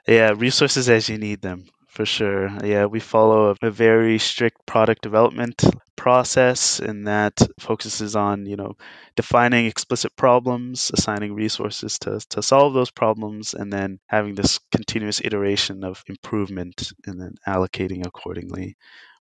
Yeah, 0.07 0.33
resources 0.37 0.89
as 0.89 1.09
you 1.09 1.17
need 1.17 1.41
them 1.41 1.65
for 1.93 2.05
sure. 2.05 2.49
Yeah, 2.63 2.85
we 2.85 2.99
follow 2.99 3.55
a, 3.61 3.71
very 3.71 4.19
strict 4.19 4.65
product 4.65 5.01
development 5.01 5.63
process, 6.03 6.79
and 6.79 7.07
that 7.07 7.35
focuses 7.59 8.15
on 8.15 8.45
you 8.45 8.57
know 8.57 8.73
defining 9.15 9.65
explicit 9.67 10.11
problems, 10.17 10.91
assigning 10.93 11.33
resources 11.33 11.97
to 11.99 12.19
to 12.31 12.41
solve 12.43 12.73
those 12.73 12.91
problems, 12.91 13.53
and 13.53 13.71
then 13.71 13.99
having 14.07 14.35
this 14.35 14.59
continuous 14.71 15.21
iteration 15.23 15.83
of 15.83 16.03
improvement, 16.07 16.91
and 17.07 17.19
then 17.21 17.33
allocating 17.47 18.05
accordingly. 18.05 18.75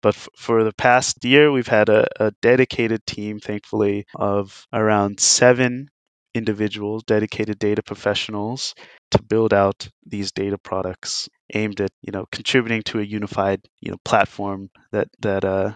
But 0.01 0.15
f- 0.15 0.29
for 0.35 0.63
the 0.63 0.73
past 0.73 1.23
year, 1.25 1.51
we've 1.51 1.67
had 1.67 1.89
a, 1.89 2.07
a 2.19 2.31
dedicated 2.41 3.05
team, 3.05 3.39
thankfully, 3.39 4.05
of 4.15 4.65
around 4.73 5.19
seven 5.19 5.89
individuals, 6.33 7.03
dedicated 7.03 7.59
data 7.59 7.83
professionals 7.83 8.75
to 9.11 9.21
build 9.21 9.53
out 9.53 9.87
these 10.05 10.31
data 10.31 10.57
products 10.57 11.29
aimed 11.53 11.81
at, 11.81 11.91
you 12.01 12.11
know, 12.11 12.25
contributing 12.31 12.81
to 12.83 12.99
a 12.99 13.03
unified, 13.03 13.61
you 13.81 13.91
know, 13.91 13.97
platform 14.05 14.69
that 14.91 15.07
that 15.21 15.43
uh, 15.45 15.73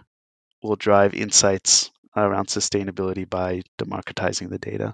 will 0.63 0.75
drive 0.75 1.13
insights 1.13 1.91
around 2.15 2.47
sustainability 2.47 3.29
by 3.29 3.61
democratizing 3.77 4.49
the 4.49 4.57
data. 4.57 4.93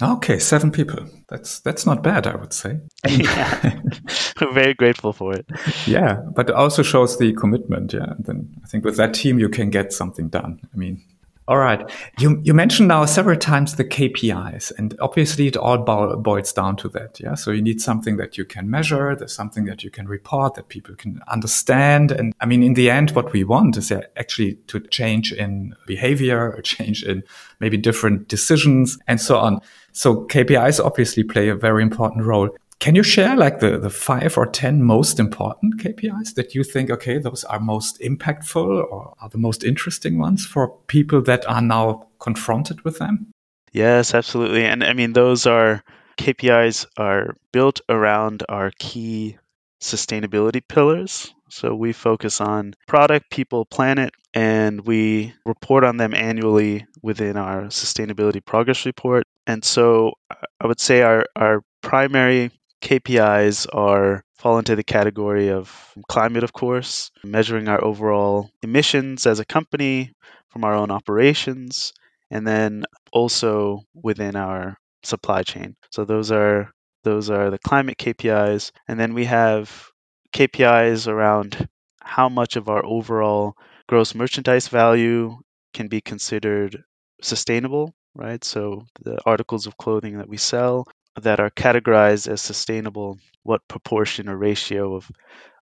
Okay, 0.00 0.38
seven 0.38 0.70
people. 0.70 1.08
That's 1.28 1.58
that's 1.60 1.84
not 1.84 2.04
bad, 2.04 2.28
I 2.28 2.36
would 2.36 2.52
say. 2.52 2.78
yeah, 3.08 3.80
we're 4.40 4.52
very 4.54 4.74
grateful 4.74 5.12
for 5.12 5.34
it. 5.34 5.50
Yeah, 5.86 6.20
but 6.34 6.48
it 6.48 6.54
also 6.54 6.84
shows 6.84 7.18
the 7.18 7.32
commitment. 7.32 7.92
Yeah, 7.92 8.12
and 8.12 8.24
then 8.24 8.54
I 8.62 8.68
think 8.68 8.84
with 8.84 8.96
that 8.96 9.12
team 9.12 9.40
you 9.40 9.48
can 9.48 9.70
get 9.70 9.92
something 9.92 10.28
done. 10.28 10.60
I 10.72 10.76
mean, 10.76 11.02
all 11.48 11.56
right. 11.56 11.90
You, 12.18 12.42
you 12.44 12.52
mentioned 12.52 12.88
now 12.88 13.06
several 13.06 13.38
times 13.38 13.76
the 13.76 13.84
KPIs, 13.84 14.70
and 14.76 14.94
obviously 15.00 15.46
it 15.46 15.56
all 15.56 15.78
boils 15.78 16.52
down 16.52 16.76
to 16.76 16.90
that. 16.90 17.18
Yeah. 17.18 17.36
So 17.36 17.52
you 17.52 17.62
need 17.62 17.80
something 17.80 18.18
that 18.18 18.36
you 18.36 18.44
can 18.44 18.68
measure. 18.68 19.16
There's 19.16 19.34
something 19.34 19.64
that 19.64 19.82
you 19.82 19.90
can 19.90 20.06
report 20.06 20.56
that 20.56 20.68
people 20.68 20.94
can 20.94 21.22
understand. 21.26 22.12
And 22.12 22.34
I 22.40 22.44
mean, 22.44 22.62
in 22.62 22.74
the 22.74 22.90
end, 22.90 23.12
what 23.12 23.32
we 23.32 23.44
want 23.44 23.78
is 23.78 23.90
actually 23.90 24.56
to 24.66 24.80
change 24.80 25.32
in 25.32 25.74
behavior, 25.86 26.50
a 26.50 26.62
change 26.68 27.02
in 27.02 27.22
maybe 27.60 27.78
different 27.78 28.28
decisions 28.28 28.98
and 29.08 29.18
so 29.18 29.38
on. 29.38 29.60
So 29.92 30.26
KPIs 30.26 30.84
obviously 30.84 31.24
play 31.24 31.48
a 31.48 31.56
very 31.56 31.82
important 31.82 32.26
role. 32.26 32.50
Can 32.80 32.94
you 32.94 33.02
share 33.02 33.36
like 33.36 33.58
the, 33.58 33.76
the 33.76 33.90
five 33.90 34.38
or 34.38 34.46
10 34.46 34.84
most 34.84 35.18
important 35.18 35.80
KPIs 35.82 36.34
that 36.34 36.54
you 36.54 36.62
think, 36.62 36.90
okay, 36.90 37.18
those 37.18 37.42
are 37.44 37.58
most 37.58 38.00
impactful 38.00 38.84
or 38.90 39.14
are 39.20 39.28
the 39.28 39.38
most 39.38 39.64
interesting 39.64 40.18
ones 40.18 40.46
for 40.46 40.68
people 40.86 41.20
that 41.22 41.48
are 41.48 41.60
now 41.60 42.06
confronted 42.20 42.84
with 42.84 42.98
them? 42.98 43.32
Yes, 43.72 44.14
absolutely. 44.14 44.64
And 44.64 44.84
I 44.84 44.92
mean, 44.92 45.12
those 45.12 45.44
are 45.44 45.82
KPIs 46.18 46.86
are 46.96 47.34
built 47.52 47.80
around 47.88 48.44
our 48.48 48.70
key 48.78 49.38
sustainability 49.80 50.62
pillars. 50.66 51.32
So 51.50 51.74
we 51.74 51.92
focus 51.92 52.40
on 52.40 52.74
product, 52.86 53.30
people, 53.30 53.64
planet, 53.64 54.12
and 54.34 54.86
we 54.86 55.34
report 55.44 55.84
on 55.84 55.96
them 55.96 56.14
annually 56.14 56.86
within 57.02 57.36
our 57.36 57.64
sustainability 57.64 58.44
progress 58.44 58.84
report. 58.86 59.26
And 59.46 59.64
so 59.64 60.12
uh, 60.30 60.34
I 60.60 60.66
would 60.66 60.80
say 60.80 61.02
our, 61.02 61.24
our 61.36 61.62
primary 61.80 62.50
KPIs 62.82 63.66
are 63.74 64.24
fall 64.34 64.58
into 64.58 64.76
the 64.76 64.84
category 64.84 65.50
of 65.50 65.92
climate, 66.08 66.44
of 66.44 66.52
course, 66.52 67.10
measuring 67.24 67.68
our 67.68 67.82
overall 67.84 68.50
emissions 68.62 69.26
as 69.26 69.40
a 69.40 69.44
company 69.44 70.12
from 70.48 70.64
our 70.64 70.74
own 70.74 70.90
operations, 70.90 71.92
and 72.30 72.46
then 72.46 72.84
also 73.12 73.80
within 73.94 74.36
our 74.36 74.76
supply 75.02 75.42
chain. 75.42 75.76
So 75.90 76.04
those 76.04 76.30
are 76.30 76.70
those 77.04 77.30
are 77.30 77.50
the 77.50 77.58
climate 77.58 77.98
KPIs, 77.98 78.70
and 78.86 78.98
then 78.98 79.14
we 79.14 79.24
have 79.24 79.88
KPIs 80.34 81.08
around 81.08 81.68
how 82.00 82.28
much 82.28 82.56
of 82.56 82.68
our 82.68 82.84
overall 82.84 83.54
gross 83.88 84.14
merchandise 84.14 84.68
value 84.68 85.36
can 85.74 85.88
be 85.88 86.00
considered 86.00 86.82
sustainable, 87.22 87.94
right? 88.18 88.42
So 88.44 88.84
the 89.02 89.18
articles 89.24 89.66
of 89.66 89.76
clothing 89.78 90.18
that 90.18 90.28
we 90.28 90.36
sell, 90.36 90.86
that 91.22 91.40
are 91.40 91.50
categorized 91.50 92.28
as 92.28 92.40
sustainable, 92.40 93.18
what 93.42 93.66
proportion 93.68 94.28
or 94.28 94.36
ratio 94.36 94.94
of 94.94 95.10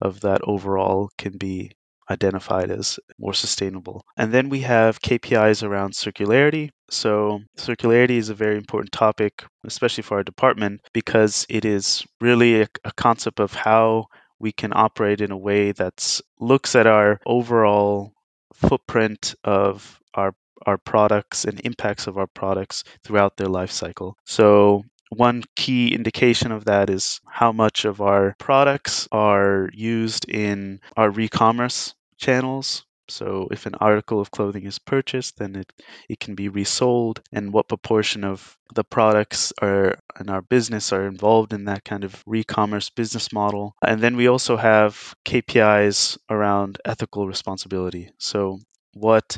of 0.02 0.20
that 0.22 0.42
overall 0.44 1.10
can 1.18 1.38
be 1.38 1.72
identified 2.10 2.70
as 2.70 3.00
more 3.18 3.34
sustainable. 3.34 4.04
And 4.18 4.32
then 4.34 4.50
we 4.50 4.60
have 4.62 5.02
KPIs 5.02 5.64
around 5.64 5.94
circularity. 5.94 6.70
So, 6.90 7.40
circularity 7.58 8.18
is 8.18 8.30
a 8.30 8.36
very 8.36 8.58
important 8.58 8.92
topic, 8.92 9.46
especially 9.66 10.04
for 10.04 10.18
our 10.18 10.24
department, 10.24 10.82
because 10.94 11.46
it 11.50 11.66
is 11.66 12.04
really 12.20 12.62
a, 12.62 12.68
a 12.84 12.92
concept 12.98 13.40
of 13.40 13.54
how 13.54 14.08
we 14.40 14.52
can 14.52 14.74
operate 14.76 15.22
in 15.22 15.32
a 15.32 15.38
way 15.38 15.72
that 15.72 16.20
looks 16.40 16.76
at 16.76 16.86
our 16.86 17.20
overall 17.26 18.12
footprint 18.54 19.36
of 19.44 20.00
our 20.14 20.34
our 20.66 20.78
products 20.78 21.46
and 21.46 21.60
impacts 21.64 22.08
of 22.08 22.18
our 22.18 22.28
products 22.28 22.84
throughout 23.04 23.38
their 23.38 23.48
life 23.48 23.72
cycle. 23.72 24.18
So 24.26 24.84
one 25.10 25.44
key 25.56 25.94
indication 25.94 26.52
of 26.52 26.66
that 26.66 26.90
is 26.90 27.22
how 27.28 27.52
much 27.52 27.86
of 27.86 28.02
our 28.02 28.36
products 28.40 29.08
are 29.12 29.70
used 29.74 30.28
in 30.30 30.80
our 30.98 31.10
re-commerce 31.10 31.94
channels 32.18 32.86
So 33.10 33.48
if 33.52 33.66
an 33.66 33.76
article 33.76 34.20
of 34.22 34.32
clothing 34.32 34.66
is 34.66 34.80
purchased, 34.80 35.38
then 35.38 35.56
it, 35.56 35.72
it 36.10 36.20
can 36.20 36.36
be 36.36 36.48
resold 36.50 37.22
and 37.32 37.52
what 37.54 37.68
proportion 37.68 38.24
of 38.24 38.58
the 38.74 38.84
products 38.84 39.52
are 39.62 39.96
in 40.20 40.30
our 40.30 40.42
business 40.42 40.94
are 40.94 41.06
involved 41.06 41.54
in 41.54 41.66
that 41.66 41.84
kind 41.84 42.04
of 42.04 42.24
re-commerce 42.26 42.90
business 42.90 43.32
model. 43.34 43.76
And 43.86 44.02
then 44.02 44.16
we 44.16 44.28
also 44.28 44.58
have 44.58 45.14
KPIs 45.26 46.18
around 46.30 46.80
ethical 46.86 47.28
responsibility. 47.28 48.10
So 48.20 48.60
what 48.94 49.38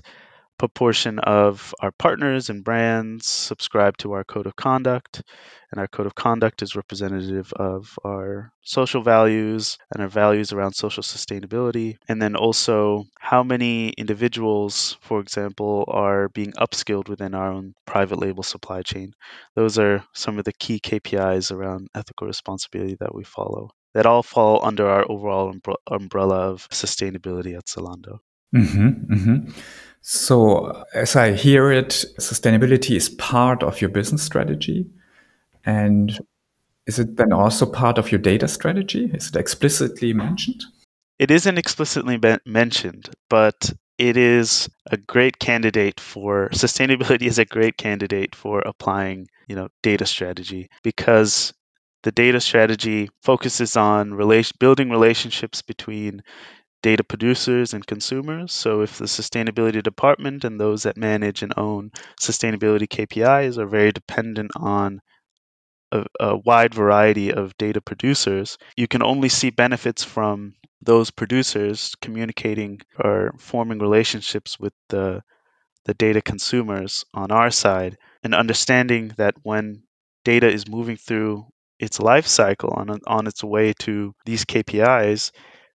proportion 0.57 1.19
of 1.19 1.73
our 1.81 1.91
partners 1.91 2.49
and 2.49 2.63
brands 2.63 3.27
subscribe 3.27 3.97
to 3.97 4.13
our 4.13 4.23
code 4.23 4.47
of 4.47 4.55
conduct. 4.55 5.21
And 5.71 5.79
our 5.79 5.87
code 5.87 6.05
of 6.05 6.15
conduct 6.15 6.61
is 6.61 6.75
representative 6.75 7.51
of 7.53 7.97
our 8.05 8.51
social 8.61 9.01
values 9.01 9.77
and 9.91 10.01
our 10.01 10.07
values 10.07 10.53
around 10.53 10.73
social 10.73 11.03
sustainability. 11.03 11.97
And 12.07 12.21
then 12.21 12.35
also 12.35 13.05
how 13.19 13.43
many 13.43 13.89
individuals, 13.89 14.97
for 15.01 15.19
example, 15.19 15.83
are 15.87 16.29
being 16.29 16.53
upskilled 16.53 17.09
within 17.09 17.33
our 17.33 17.51
own 17.51 17.73
private 17.85 18.19
label 18.19 18.43
supply 18.43 18.83
chain. 18.83 19.13
Those 19.55 19.77
are 19.77 20.03
some 20.13 20.39
of 20.39 20.45
the 20.45 20.53
key 20.53 20.79
KPIs 20.79 21.51
around 21.51 21.89
ethical 21.93 22.27
responsibility 22.27 22.95
that 22.99 23.13
we 23.13 23.23
follow. 23.23 23.71
That 23.93 24.05
all 24.05 24.23
fall 24.23 24.63
under 24.63 24.87
our 24.87 25.05
overall 25.09 25.53
umbrella 25.89 26.51
of 26.51 26.69
sustainability 26.69 27.57
at 27.57 27.65
Zalando. 27.65 28.19
Mm-hmm, 28.55 29.13
mm-hmm. 29.13 29.51
So, 30.07 30.83
as 30.93 31.15
I 31.15 31.31
hear 31.31 31.71
it, 31.71 32.05
sustainability 32.19 32.95
is 32.95 33.09
part 33.09 33.63
of 33.63 33.81
your 33.81 33.89
business 33.89 34.21
strategy. 34.21 34.85
And 35.65 36.19
is 36.85 36.99
it 36.99 37.17
then 37.17 37.33
also 37.33 37.65
part 37.65 37.97
of 37.97 38.11
your 38.11 38.19
data 38.19 38.47
strategy? 38.47 39.09
Is 39.15 39.29
it 39.29 39.35
explicitly 39.35 40.13
mentioned? 40.13 40.63
It 41.17 41.31
isn't 41.31 41.57
explicitly 41.57 42.19
mentioned, 42.45 43.09
but 43.31 43.73
it 43.97 44.15
is 44.15 44.69
a 44.91 44.97
great 44.97 45.39
candidate 45.39 45.99
for 45.99 46.49
sustainability 46.53 47.23
is 47.23 47.39
a 47.39 47.45
great 47.45 47.75
candidate 47.75 48.35
for 48.35 48.59
applying, 48.59 49.27
you 49.47 49.55
know, 49.55 49.69
data 49.81 50.05
strategy 50.05 50.69
because 50.83 51.51
the 52.03 52.11
data 52.11 52.39
strategy 52.39 53.09
focuses 53.23 53.75
on 53.75 54.15
building 54.59 54.91
relationships 54.91 55.63
between 55.63 56.21
data 56.85 57.03
producers 57.03 57.73
and 57.73 57.87
consumers. 57.87 58.53
So 58.53 58.81
if 58.81 58.99
the 58.99 59.05
sustainability 59.05 59.81
department 59.81 60.43
and 60.43 60.59
those 60.59 60.83
that 60.83 60.97
manage 60.97 61.41
and 61.41 61.51
own 61.57 61.89
sustainability 62.21 62.87
KPIs 62.87 63.57
are 63.57 63.65
very 63.65 63.91
dependent 63.91 64.51
on 64.55 65.01
a, 65.91 66.05
a, 66.19 66.37
wide 66.37 66.75
variety 66.75 67.33
of 67.33 67.57
data 67.57 67.81
producers, 67.81 68.59
you 68.77 68.87
can 68.87 69.01
only 69.01 69.29
see 69.29 69.49
benefits 69.49 70.03
from 70.03 70.53
those 70.79 71.09
producers 71.09 71.95
communicating 72.03 72.81
or 73.03 73.33
forming 73.39 73.79
relationships 73.79 74.59
with 74.59 74.73
the 74.89 75.23
the 75.85 75.95
data 75.95 76.21
consumers 76.21 77.03
on 77.15 77.31
our 77.31 77.49
side 77.49 77.97
and 78.23 78.35
understanding 78.35 79.11
that 79.17 79.33
when 79.41 79.81
data 80.23 80.47
is 80.47 80.67
moving 80.67 80.97
through 80.97 81.47
its 81.79 81.99
life 81.99 82.27
cycle 82.27 82.71
on 82.77 82.99
on 83.07 83.25
its 83.25 83.43
way 83.43 83.73
to 83.73 84.13
these 84.25 84.45
KPIs 84.45 85.31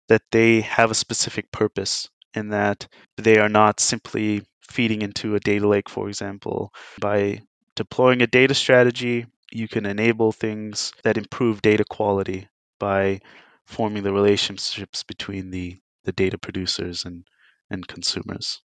that 0.09 0.23
they 0.31 0.61
have 0.61 0.91
a 0.91 0.95
specific 0.95 1.51
purpose 1.51 2.09
and 2.33 2.51
that 2.51 2.87
they 3.17 3.37
are 3.37 3.49
not 3.49 3.79
simply 3.79 4.43
feeding 4.61 5.01
into 5.01 5.35
a 5.35 5.39
data 5.39 5.67
lake, 5.67 5.89
for 5.89 6.07
example. 6.07 6.71
By 6.99 7.41
deploying 7.75 8.21
a 8.21 8.27
data 8.27 8.53
strategy, 8.53 9.25
you 9.51 9.67
can 9.67 9.85
enable 9.85 10.31
things 10.31 10.91
that 11.03 11.17
improve 11.17 11.61
data 11.61 11.83
quality 11.89 12.47
by 12.79 13.19
forming 13.65 14.03
the 14.03 14.13
relationships 14.13 15.03
between 15.03 15.49
the, 15.49 15.77
the 16.03 16.11
data 16.11 16.37
producers 16.37 17.05
and, 17.05 17.23
and 17.69 17.87
consumers. 17.87 18.61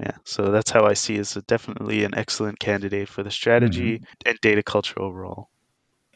Yeah, 0.00 0.16
so 0.24 0.50
that's 0.50 0.70
how 0.70 0.84
I 0.84 0.94
see 0.94 1.18
as 1.18 1.34
definitely 1.46 2.04
an 2.04 2.14
excellent 2.14 2.58
candidate 2.58 3.08
for 3.08 3.22
the 3.22 3.30
strategy 3.30 3.98
mm-hmm. 3.98 4.28
and 4.28 4.38
data 4.40 4.62
culture 4.62 5.00
overall. 5.00 5.48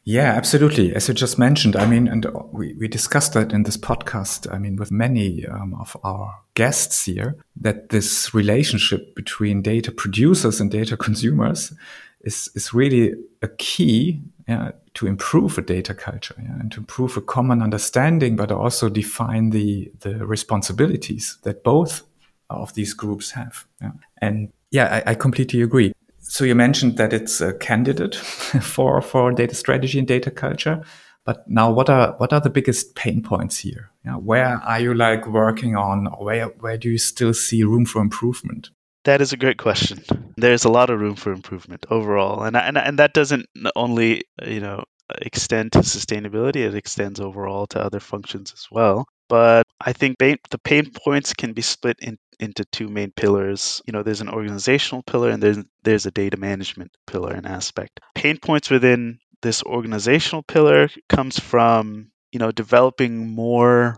Yeah, 0.08 0.34
absolutely. 0.34 0.94
As 0.94 1.08
you 1.08 1.14
just 1.14 1.36
mentioned, 1.36 1.74
I 1.74 1.84
mean, 1.84 2.06
and 2.06 2.24
we, 2.52 2.74
we 2.74 2.86
discussed 2.86 3.32
that 3.32 3.50
in 3.50 3.64
this 3.64 3.76
podcast, 3.76 4.46
I 4.54 4.56
mean, 4.56 4.76
with 4.76 4.92
many 4.92 5.44
um, 5.44 5.74
of 5.80 5.96
our 6.04 6.42
guests 6.54 7.06
here, 7.06 7.36
that 7.60 7.88
this 7.88 8.32
relationship 8.32 9.16
between 9.16 9.62
data 9.62 9.90
producers 9.90 10.60
and 10.60 10.70
data 10.70 10.96
consumers 11.06 11.72
is, 12.20 12.48
is 12.54 12.72
really 12.72 13.14
a 13.42 13.48
key 13.48 14.22
yeah, 14.46 14.70
to 14.94 15.08
improve 15.08 15.58
a 15.58 15.62
data 15.62 15.92
culture 15.92 16.36
yeah, 16.40 16.54
and 16.60 16.70
to 16.70 16.78
improve 16.78 17.16
a 17.16 17.20
common 17.20 17.60
understanding, 17.60 18.36
but 18.36 18.52
also 18.52 18.88
define 18.88 19.50
the, 19.50 19.90
the 19.98 20.24
responsibilities 20.24 21.36
that 21.42 21.64
both 21.64 22.04
of 22.48 22.72
these 22.74 22.94
groups 22.94 23.32
have. 23.32 23.66
Yeah. 23.82 23.90
And 24.22 24.52
yeah, 24.70 25.02
I, 25.04 25.10
I 25.10 25.14
completely 25.16 25.62
agree 25.62 25.92
so 26.28 26.44
you 26.44 26.54
mentioned 26.54 26.96
that 26.96 27.12
it's 27.12 27.40
a 27.40 27.54
candidate 27.54 28.14
for 28.62 29.00
for 29.00 29.32
data 29.32 29.54
strategy 29.54 29.98
and 29.98 30.08
data 30.08 30.30
culture 30.30 30.82
but 31.26 31.42
now 31.48 31.72
what 31.72 31.90
are 31.90 32.14
what 32.18 32.32
are 32.32 32.40
the 32.40 32.48
biggest 32.48 32.94
pain 32.94 33.20
points 33.20 33.58
here? 33.58 33.90
Yeah, 34.04 34.14
where 34.14 34.58
are 34.64 34.80
you 34.80 34.94
like 34.94 35.26
working 35.26 35.74
on 35.76 36.06
where 36.20 36.46
where 36.60 36.78
do 36.78 36.88
you 36.88 36.98
still 36.98 37.34
see 37.34 37.64
room 37.64 37.84
for 37.84 38.00
improvement? 38.00 38.70
That 39.04 39.20
is 39.20 39.32
a 39.32 39.36
great 39.36 39.58
question. 39.58 40.04
There's 40.36 40.64
a 40.64 40.70
lot 40.70 40.88
of 40.88 41.00
room 41.00 41.16
for 41.16 41.32
improvement 41.32 41.84
overall 41.90 42.44
and 42.44 42.56
and, 42.56 42.78
and 42.78 42.98
that 43.00 43.12
doesn't 43.12 43.46
only 43.74 44.22
you 44.46 44.60
know 44.60 44.84
extend 45.20 45.72
to 45.72 45.80
sustainability 45.80 46.56
it 46.56 46.74
extends 46.74 47.20
overall 47.20 47.66
to 47.68 47.80
other 47.80 48.00
functions 48.00 48.52
as 48.52 48.68
well. 48.70 49.06
But 49.28 49.66
i 49.80 49.92
think 49.92 50.18
the 50.18 50.58
pain 50.62 50.92
points 51.04 51.34
can 51.34 51.52
be 51.52 51.62
split 51.62 51.98
in 52.00 52.16
into 52.40 52.64
two 52.66 52.88
main 52.88 53.12
pillars. 53.12 53.82
You 53.86 53.92
know, 53.92 54.02
there's 54.02 54.20
an 54.20 54.28
organizational 54.28 55.02
pillar 55.02 55.30
and 55.30 55.42
there's 55.42 55.58
there's 55.82 56.06
a 56.06 56.10
data 56.10 56.36
management 56.36 56.92
pillar 57.06 57.32
and 57.32 57.46
aspect. 57.46 58.00
Pain 58.14 58.38
points 58.38 58.70
within 58.70 59.18
this 59.42 59.62
organizational 59.62 60.42
pillar 60.42 60.88
comes 61.08 61.38
from, 61.38 62.10
you 62.32 62.38
know, 62.38 62.50
developing 62.50 63.30
more 63.30 63.96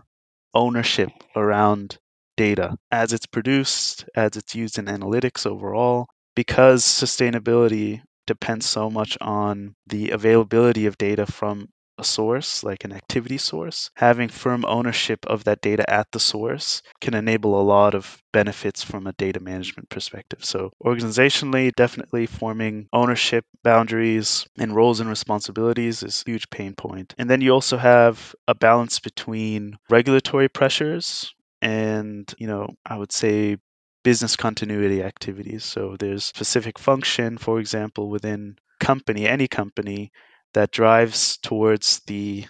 ownership 0.53 1.09
around 1.35 1.97
data 2.37 2.75
as 2.91 3.13
it's 3.13 3.25
produced, 3.25 4.05
as 4.15 4.35
it's 4.35 4.55
used 4.55 4.77
in 4.77 4.85
analytics 4.85 5.45
overall, 5.45 6.07
because 6.35 6.83
sustainability 6.83 8.01
depends 8.27 8.65
so 8.65 8.89
much 8.89 9.17
on 9.21 9.75
the 9.87 10.11
availability 10.11 10.85
of 10.85 10.97
data 10.97 11.25
from 11.25 11.67
a 11.99 12.03
source, 12.03 12.63
like 12.63 12.83
an 12.85 12.91
activity 12.93 13.37
source, 13.37 13.89
having 13.95 14.29
firm 14.29 14.65
ownership 14.65 15.25
of 15.27 15.43
that 15.43 15.61
data 15.61 15.87
at 15.89 16.11
the 16.11 16.19
source 16.19 16.81
can 17.01 17.13
enable 17.13 17.59
a 17.59 17.63
lot 17.63 17.93
of 17.93 18.21
benefits 18.31 18.83
from 18.83 19.05
a 19.07 19.13
data 19.13 19.39
management 19.39 19.89
perspective. 19.89 20.43
So, 20.43 20.71
organizationally, 20.83 21.73
definitely 21.75 22.25
forming 22.25 22.87
ownership 22.93 23.45
boundaries 23.63 24.47
and 24.57 24.75
roles 24.75 24.99
and 24.99 25.09
responsibilities 25.09 26.03
is 26.03 26.23
a 26.25 26.29
huge 26.31 26.49
pain 26.49 26.73
point. 26.75 27.13
And 27.17 27.29
then 27.29 27.41
you 27.41 27.51
also 27.51 27.77
have 27.77 28.33
a 28.47 28.55
balance 28.55 28.99
between 28.99 29.77
regulatory 29.89 30.49
pressures 30.49 31.33
and, 31.61 32.33
you 32.37 32.47
know, 32.47 32.67
I 32.85 32.97
would 32.97 33.11
say 33.11 33.57
business 34.03 34.35
continuity 34.35 35.03
activities. 35.03 35.65
So 35.65 35.95
there's 35.99 36.23
specific 36.23 36.79
function, 36.79 37.37
for 37.37 37.59
example, 37.59 38.09
within 38.09 38.57
company, 38.79 39.27
any 39.27 39.47
company 39.47 40.11
that 40.53 40.71
drives 40.71 41.37
towards 41.37 42.01
the 42.07 42.45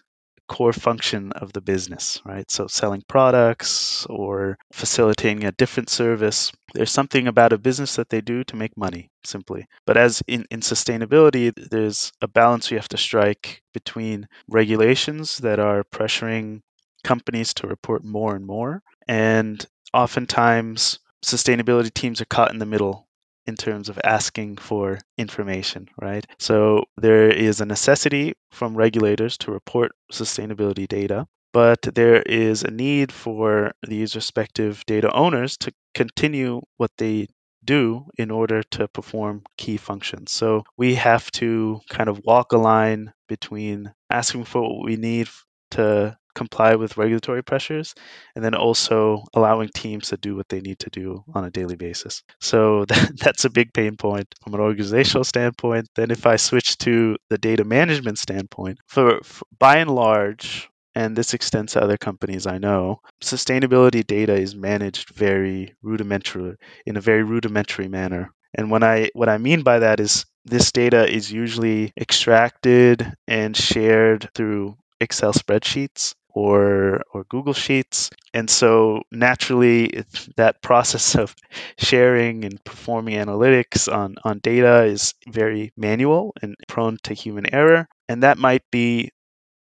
core 0.49 0.73
function 0.73 1.31
of 1.33 1.53
the 1.53 1.61
business, 1.61 2.19
right? 2.25 2.49
So 2.49 2.67
selling 2.67 3.03
products 3.07 4.05
or 4.07 4.57
facilitating 4.73 5.45
a 5.45 5.51
different 5.53 5.89
service. 5.89 6.51
There's 6.73 6.91
something 6.91 7.27
about 7.27 7.53
a 7.53 7.57
business 7.57 7.95
that 7.95 8.09
they 8.09 8.19
do 8.19 8.43
to 8.45 8.55
make 8.55 8.75
money, 8.75 9.09
simply. 9.23 9.67
But 9.85 9.95
as 9.95 10.21
in, 10.27 10.45
in 10.49 10.61
sustainability, 10.61 11.53
there's 11.69 12.11
a 12.21 12.27
balance 12.27 12.71
you 12.71 12.77
have 12.77 12.89
to 12.89 12.97
strike 12.97 13.61
between 13.73 14.27
regulations 14.49 15.37
that 15.37 15.59
are 15.59 15.83
pressuring 15.83 16.61
companies 17.03 17.53
to 17.55 17.67
report 17.67 18.03
more 18.03 18.35
and 18.35 18.45
more. 18.45 18.81
And 19.07 19.63
oftentimes, 19.93 20.99
sustainability 21.23 21.93
teams 21.93 22.21
are 22.21 22.25
caught 22.25 22.51
in 22.51 22.59
the 22.59 22.65
middle 22.65 23.07
in 23.47 23.55
terms 23.55 23.89
of 23.89 23.99
asking 24.03 24.57
for 24.57 24.99
information, 25.17 25.87
right? 26.01 26.25
So 26.39 26.83
there 26.97 27.29
is 27.29 27.61
a 27.61 27.65
necessity 27.65 28.33
from 28.51 28.75
regulators 28.75 29.37
to 29.39 29.51
report 29.51 29.91
sustainability 30.11 30.87
data, 30.87 31.27
but 31.53 31.81
there 31.81 32.21
is 32.21 32.63
a 32.63 32.71
need 32.71 33.11
for 33.11 33.71
these 33.87 34.15
respective 34.15 34.83
data 34.85 35.11
owners 35.13 35.57
to 35.57 35.71
continue 35.95 36.61
what 36.77 36.91
they 36.97 37.27
do 37.65 38.05
in 38.17 38.31
order 38.31 38.63
to 38.63 38.87
perform 38.87 39.43
key 39.57 39.77
functions. 39.77 40.31
So 40.31 40.63
we 40.77 40.95
have 40.95 41.29
to 41.31 41.81
kind 41.89 42.09
of 42.09 42.21
walk 42.23 42.53
a 42.53 42.57
line 42.57 43.11
between 43.27 43.91
asking 44.09 44.45
for 44.45 44.61
what 44.61 44.85
we 44.85 44.95
need 44.95 45.27
to 45.71 46.17
comply 46.35 46.75
with 46.75 46.97
regulatory 46.97 47.43
pressures 47.43 47.93
and 48.35 48.43
then 48.43 48.55
also 48.55 49.23
allowing 49.33 49.69
teams 49.69 50.09
to 50.09 50.17
do 50.17 50.35
what 50.35 50.47
they 50.47 50.61
need 50.61 50.79
to 50.79 50.89
do 50.89 51.23
on 51.33 51.43
a 51.43 51.51
daily 51.51 51.75
basis. 51.75 52.23
So 52.39 52.85
that, 52.89 53.11
that's 53.17 53.45
a 53.45 53.49
big 53.49 53.73
pain 53.73 53.97
point 53.97 54.33
from 54.41 54.53
an 54.53 54.61
organizational 54.61 55.23
standpoint. 55.23 55.87
Then 55.95 56.11
if 56.11 56.25
I 56.25 56.37
switch 56.37 56.77
to 56.79 57.17
the 57.29 57.37
data 57.37 57.63
management 57.63 58.19
standpoint, 58.19 58.79
for, 58.87 59.19
for 59.23 59.45
by 59.59 59.77
and 59.77 59.91
large, 59.91 60.69
and 60.95 61.15
this 61.15 61.33
extends 61.33 61.73
to 61.73 61.83
other 61.83 61.97
companies 61.97 62.47
I 62.47 62.57
know, 62.57 63.01
sustainability 63.21 64.05
data 64.05 64.33
is 64.33 64.55
managed 64.55 65.09
very 65.09 65.75
rudimentary 65.81 66.55
in 66.85 66.97
a 66.97 67.01
very 67.01 67.23
rudimentary 67.23 67.87
manner. 67.87 68.31
And 68.55 68.71
when 68.71 68.83
I 68.83 69.09
what 69.13 69.29
I 69.29 69.37
mean 69.37 69.61
by 69.61 69.79
that 69.79 69.99
is 69.99 70.25
this 70.45 70.71
data 70.71 71.07
is 71.07 71.31
usually 71.31 71.93
extracted 71.95 73.13
and 73.27 73.55
shared 73.55 74.29
through 74.33 74.75
Excel 74.99 75.33
spreadsheets 75.33 76.13
or 76.29 77.01
or 77.13 77.23
Google 77.25 77.53
Sheets. 77.53 78.09
And 78.33 78.49
so 78.49 79.01
naturally 79.11 80.03
that 80.37 80.61
process 80.61 81.15
of 81.23 81.35
sharing 81.77 82.45
and 82.45 82.63
performing 82.63 83.15
analytics 83.15 83.91
on, 83.91 84.15
on 84.23 84.39
data 84.39 84.83
is 84.83 85.13
very 85.27 85.71
manual 85.75 86.33
and 86.41 86.55
prone 86.67 86.97
to 87.03 87.13
human 87.13 87.53
error. 87.53 87.87
And 88.07 88.23
that 88.23 88.37
might 88.37 88.63
be 88.71 89.11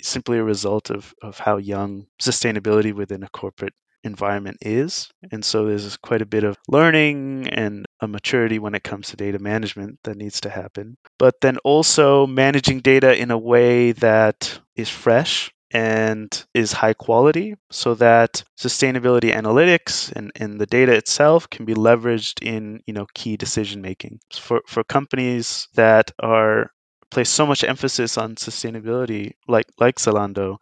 simply 0.01 0.37
a 0.37 0.43
result 0.43 0.89
of, 0.89 1.13
of 1.21 1.37
how 1.37 1.57
young 1.57 2.07
sustainability 2.21 2.93
within 2.93 3.23
a 3.23 3.29
corporate 3.29 3.73
environment 4.03 4.57
is. 4.61 5.09
And 5.31 5.45
so 5.45 5.65
there's 5.65 5.97
quite 5.97 6.21
a 6.21 6.25
bit 6.25 6.43
of 6.43 6.57
learning 6.67 7.49
and 7.49 7.85
a 8.01 8.07
maturity 8.07 8.59
when 8.59 8.75
it 8.75 8.83
comes 8.83 9.09
to 9.09 9.17
data 9.17 9.39
management 9.39 9.99
that 10.03 10.17
needs 10.17 10.41
to 10.41 10.49
happen. 10.49 10.97
But 11.19 11.39
then 11.41 11.57
also 11.59 12.27
managing 12.27 12.81
data 12.81 13.15
in 13.15 13.31
a 13.31 13.37
way 13.37 13.91
that 13.93 14.59
is 14.75 14.89
fresh 14.89 15.51
and 15.73 16.45
is 16.53 16.73
high 16.73 16.93
quality 16.93 17.55
so 17.71 17.95
that 17.95 18.43
sustainability 18.59 19.33
analytics 19.33 20.11
and, 20.11 20.31
and 20.35 20.59
the 20.59 20.65
data 20.65 20.93
itself 20.93 21.49
can 21.49 21.65
be 21.65 21.73
leveraged 21.73 22.45
in 22.45 22.81
you 22.85 22.93
know 22.93 23.05
key 23.13 23.37
decision 23.37 23.81
making 23.81 24.19
for 24.33 24.61
for 24.67 24.83
companies 24.83 25.69
that 25.75 26.11
are 26.19 26.71
place 27.09 27.29
so 27.29 27.45
much 27.45 27.63
emphasis 27.63 28.17
on 28.17 28.35
sustainability 28.35 29.31
like 29.47 29.67
like 29.79 29.95
Zalando 29.95 30.57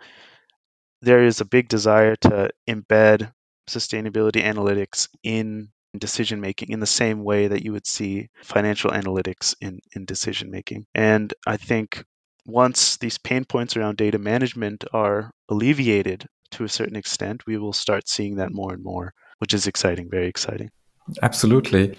there 1.02 1.24
is 1.24 1.42
a 1.42 1.46
big 1.46 1.70
desire 1.70 2.16
to 2.18 2.50
embed 2.68 3.32
sustainability 3.68 4.44
analytics 4.44 5.08
in 5.24 5.70
decision 5.98 6.40
making 6.40 6.70
in 6.70 6.80
the 6.80 6.86
same 6.86 7.24
way 7.24 7.48
that 7.48 7.64
you 7.64 7.72
would 7.72 7.88
see 7.88 8.30
financial 8.44 8.92
analytics 8.92 9.56
in, 9.62 9.80
in 9.96 10.06
decision 10.06 10.52
making. 10.52 10.86
And 10.94 11.34
I 11.48 11.58
think 11.58 12.04
once 12.46 12.98
these 12.98 13.18
pain 13.18 13.46
points 13.46 13.76
around 13.76 13.98
data 13.98 14.20
management 14.20 14.84
are 14.94 15.32
alleviated 15.50 16.26
to 16.52 16.64
a 16.64 16.70
certain 16.70 16.96
extent, 16.96 17.46
we 17.46 17.58
will 17.58 17.74
start 17.74 18.08
seeing 18.08 18.36
that 18.36 18.52
more 18.52 18.74
and 18.74 18.84
more, 18.84 19.14
which 19.40 19.54
is 19.54 19.68
exciting, 19.68 20.10
very 20.10 20.28
exciting. 20.28 20.70
Absolutely. 21.22 21.98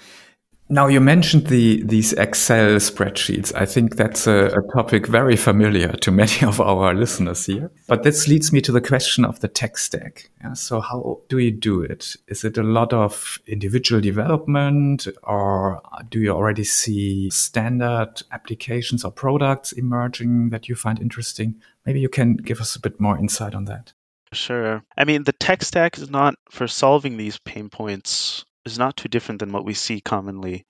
Now 0.72 0.86
you 0.86 1.00
mentioned 1.00 1.48
the 1.48 1.82
these 1.82 2.12
Excel 2.12 2.76
spreadsheets. 2.76 3.52
I 3.56 3.66
think 3.66 3.96
that's 3.96 4.28
a, 4.28 4.46
a, 4.46 4.72
topic 4.72 5.08
very 5.08 5.34
familiar 5.34 5.88
to 5.88 6.10
many 6.22 6.46
of 6.46 6.60
our 6.60 6.94
listeners 6.94 7.44
here. 7.46 7.72
But 7.88 8.04
this 8.04 8.28
leads 8.28 8.52
me 8.52 8.60
to 8.60 8.70
the 8.70 8.80
question 8.80 9.24
of 9.24 9.40
the 9.40 9.48
tech 9.48 9.76
stack. 9.76 10.30
Yeah, 10.40 10.52
so 10.52 10.80
how 10.80 11.22
do 11.28 11.38
you 11.38 11.50
do 11.50 11.82
it? 11.82 12.14
Is 12.28 12.44
it 12.44 12.56
a 12.56 12.62
lot 12.62 12.92
of 12.92 13.40
individual 13.48 14.00
development, 14.00 15.08
or 15.24 15.82
do 16.08 16.20
you 16.20 16.30
already 16.30 16.64
see 16.64 17.30
standard 17.30 18.22
applications 18.30 19.04
or 19.04 19.10
products 19.10 19.72
emerging 19.72 20.50
that 20.50 20.68
you 20.68 20.76
find 20.76 21.00
interesting? 21.00 21.56
Maybe 21.84 21.98
you 21.98 22.08
can 22.08 22.36
give 22.36 22.60
us 22.60 22.76
a 22.76 22.80
bit 22.80 23.00
more 23.00 23.18
insight 23.18 23.56
on 23.56 23.64
that. 23.64 23.92
Sure. 24.32 24.84
I 24.96 25.04
mean, 25.04 25.24
the 25.24 25.32
tech 25.32 25.64
stack 25.64 25.98
is 25.98 26.08
not 26.08 26.36
for 26.48 26.68
solving 26.68 27.16
these 27.16 27.38
pain 27.38 27.68
points 27.68 28.44
is 28.64 28.78
not 28.78 28.96
too 28.96 29.08
different 29.08 29.40
than 29.40 29.52
what 29.52 29.64
we 29.64 29.74
see 29.74 30.00
commonly 30.00 30.66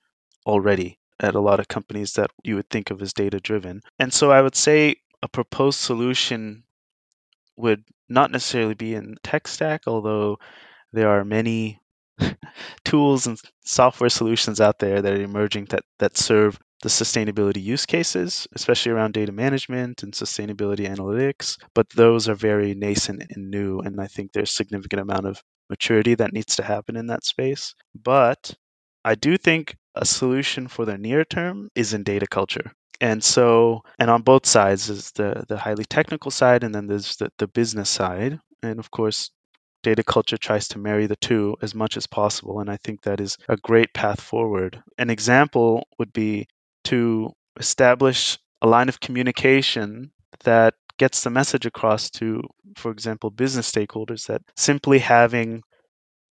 already 0.47 0.99
at 1.21 1.35
a 1.35 1.41
lot 1.41 1.61
of 1.61 1.69
companies 1.69 2.15
that 2.15 2.31
you 2.45 2.57
would 2.57 2.71
think 2.71 2.91
of 2.91 3.03
as 3.03 3.13
data 3.13 3.39
driven. 3.41 3.83
And 3.99 4.13
so 4.13 4.31
I 4.31 4.41
would 4.41 4.57
say 4.57 4.97
a 5.23 5.29
proposed 5.29 5.81
solution 5.81 6.65
would 7.57 7.85
not 8.09 8.31
necessarily 8.31 8.75
be 8.75 8.95
in 8.95 9.17
tech 9.23 9.47
stack, 9.47 9.83
although 9.87 10.39
there 10.93 11.11
are 11.11 11.25
many 11.25 11.81
tools 12.85 13.27
and 13.27 13.39
software 13.65 14.11
solutions 14.11 14.61
out 14.61 14.79
there 14.79 15.03
that 15.03 15.13
are 15.13 15.23
emerging 15.23 15.67
that, 15.67 15.85
that 15.99 16.17
serve 16.17 16.59
the 16.83 16.89
sustainability 16.89 17.63
use 17.63 17.85
cases, 17.85 18.47
especially 18.55 18.93
around 18.93 19.13
data 19.13 19.33
management 19.33 20.03
and 20.03 20.15
sustainability 20.15 20.89
analytics. 20.89 21.59
But 21.75 21.91
those 21.91 22.29
are 22.29 22.35
very 22.35 22.75
nascent 22.75 23.23
and 23.31 23.51
new, 23.51 23.81
and 23.81 24.01
I 24.01 24.07
think 24.07 24.33
there's 24.33 24.51
significant 24.51 25.03
amount 25.03 25.27
of 25.27 25.43
maturity 25.71 26.15
that 26.17 26.33
needs 26.33 26.57
to 26.57 26.63
happen 26.63 26.97
in 26.97 27.07
that 27.07 27.25
space. 27.25 27.75
But 27.95 28.53
I 29.05 29.15
do 29.15 29.39
think 29.39 29.77
a 29.95 30.05
solution 30.05 30.69
for 30.69 30.85
the 30.85 30.99
near 30.99 31.25
term 31.25 31.69
is 31.75 31.95
in 31.95 32.03
data 32.03 32.27
culture. 32.27 32.73
And 33.01 33.25
so, 33.25 33.81
and 33.99 34.11
on 34.11 34.23
both 34.23 34.45
sides 34.45 34.91
is 34.91 35.11
the, 35.13 35.45
the 35.49 35.57
highly 35.57 35.85
technical 35.85 36.31
side, 36.31 36.65
and 36.65 36.75
then 36.75 36.87
there's 36.87 37.17
the, 37.17 37.31
the 37.39 37.47
business 37.49 37.89
side. 37.89 38.39
And 38.63 38.79
of 38.79 38.91
course, 38.91 39.31
data 39.83 40.03
culture 40.03 40.37
tries 40.37 40.69
to 40.69 40.79
marry 40.79 41.07
the 41.07 41.17
two 41.17 41.57
as 41.63 41.75
much 41.75 41.97
as 41.97 42.07
possible. 42.07 42.61
And 42.61 42.71
I 42.71 42.77
think 42.85 43.01
that 43.03 43.21
is 43.21 43.39
a 43.49 43.57
great 43.57 43.95
path 43.95 44.21
forward. 44.21 44.83
An 44.99 45.09
example 45.09 45.89
would 45.99 46.13
be 46.13 46.47
to 46.85 47.31
establish 47.59 48.39
a 48.61 48.69
line 48.69 48.91
of 48.91 49.01
communication 49.01 50.11
that 50.45 50.75
gets 51.01 51.25
the 51.25 51.31
message 51.31 51.65
across 51.65 52.11
to, 52.11 52.43
for 52.77 52.91
example, 52.91 53.31
business 53.31 53.73
stakeholders 53.73 54.27
that 54.27 54.43
simply 54.55 54.99
having 54.99 55.63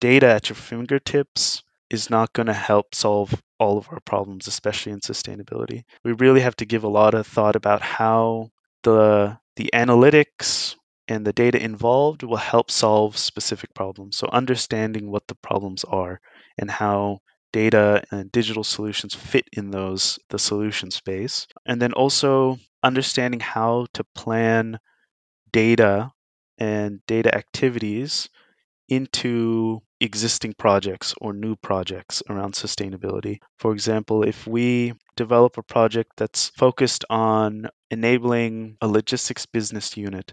data 0.00 0.26
at 0.26 0.48
your 0.48 0.56
fingertips 0.56 1.62
is 1.88 2.10
not 2.10 2.32
going 2.32 2.48
to 2.48 2.52
help 2.52 2.92
solve 2.92 3.32
all 3.60 3.78
of 3.78 3.88
our 3.92 4.00
problems, 4.00 4.48
especially 4.48 4.90
in 4.90 4.98
sustainability. 4.98 5.84
We 6.04 6.14
really 6.14 6.40
have 6.40 6.56
to 6.56 6.66
give 6.66 6.82
a 6.82 6.88
lot 6.88 7.14
of 7.14 7.28
thought 7.28 7.54
about 7.54 7.80
how 7.80 8.50
the 8.82 9.38
the 9.54 9.70
analytics 9.72 10.74
and 11.06 11.24
the 11.24 11.32
data 11.32 11.62
involved 11.62 12.24
will 12.24 12.36
help 12.36 12.68
solve 12.68 13.16
specific 13.16 13.72
problems. 13.72 14.16
So 14.16 14.28
understanding 14.32 15.12
what 15.12 15.28
the 15.28 15.36
problems 15.36 15.84
are 15.84 16.20
and 16.58 16.68
how 16.68 17.20
data 17.52 18.02
and 18.10 18.30
digital 18.32 18.64
solutions 18.64 19.14
fit 19.14 19.44
in 19.52 19.70
those 19.70 20.18
the 20.30 20.38
solution 20.38 20.90
space. 20.90 21.46
And 21.66 21.80
then 21.80 21.92
also 21.92 22.58
understanding 22.82 23.40
how 23.40 23.86
to 23.94 24.04
plan 24.14 24.78
data 25.52 26.12
and 26.58 27.00
data 27.06 27.34
activities 27.34 28.28
into 28.88 29.80
existing 30.00 30.54
projects 30.58 31.14
or 31.20 31.32
new 31.32 31.56
projects 31.56 32.22
around 32.28 32.54
sustainability. 32.54 33.38
For 33.58 33.72
example, 33.72 34.22
if 34.22 34.46
we 34.46 34.92
develop 35.16 35.58
a 35.58 35.62
project 35.62 36.12
that's 36.16 36.50
focused 36.50 37.04
on 37.08 37.68
enabling 37.90 38.76
a 38.80 38.88
logistics 38.88 39.46
business 39.46 39.96
unit 39.96 40.32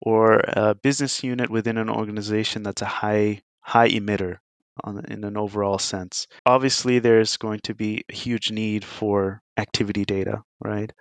or 0.00 0.40
a 0.48 0.74
business 0.74 1.22
unit 1.22 1.50
within 1.50 1.78
an 1.78 1.90
organization 1.90 2.62
that's 2.62 2.82
a 2.82 2.86
high 2.86 3.42
high 3.60 3.88
emitter 3.88 4.38
on, 4.84 5.04
in 5.06 5.24
an 5.24 5.36
overall 5.36 5.78
sense. 5.78 6.26
Obviously, 6.46 6.98
there's 6.98 7.36
going 7.36 7.60
to 7.60 7.74
be 7.74 8.04
a 8.10 8.14
huge 8.14 8.50
need 8.50 8.84
for 8.84 9.42
activity 9.56 10.04
data, 10.04 10.42
right? 10.60 10.92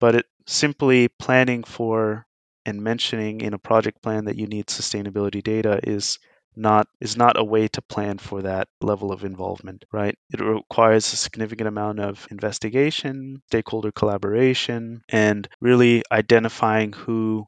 But 0.00 0.16
it, 0.16 0.26
simply 0.46 1.08
planning 1.08 1.64
for 1.64 2.26
and 2.66 2.82
mentioning 2.82 3.40
in 3.40 3.54
a 3.54 3.58
project 3.58 4.02
plan 4.02 4.24
that 4.26 4.36
you 4.36 4.46
need 4.46 4.66
sustainability 4.66 5.42
data 5.42 5.80
is 5.82 6.18
not 6.54 6.86
is 7.00 7.16
not 7.16 7.38
a 7.38 7.44
way 7.44 7.66
to 7.66 7.80
plan 7.82 8.18
for 8.18 8.42
that 8.42 8.68
level 8.82 9.10
of 9.10 9.24
involvement 9.24 9.84
right 9.90 10.18
it 10.30 10.40
requires 10.40 11.10
a 11.12 11.16
significant 11.16 11.66
amount 11.66 11.98
of 11.98 12.26
investigation 12.30 13.40
stakeholder 13.46 13.90
collaboration 13.90 15.02
and 15.08 15.48
really 15.60 16.02
identifying 16.12 16.92
who 16.92 17.46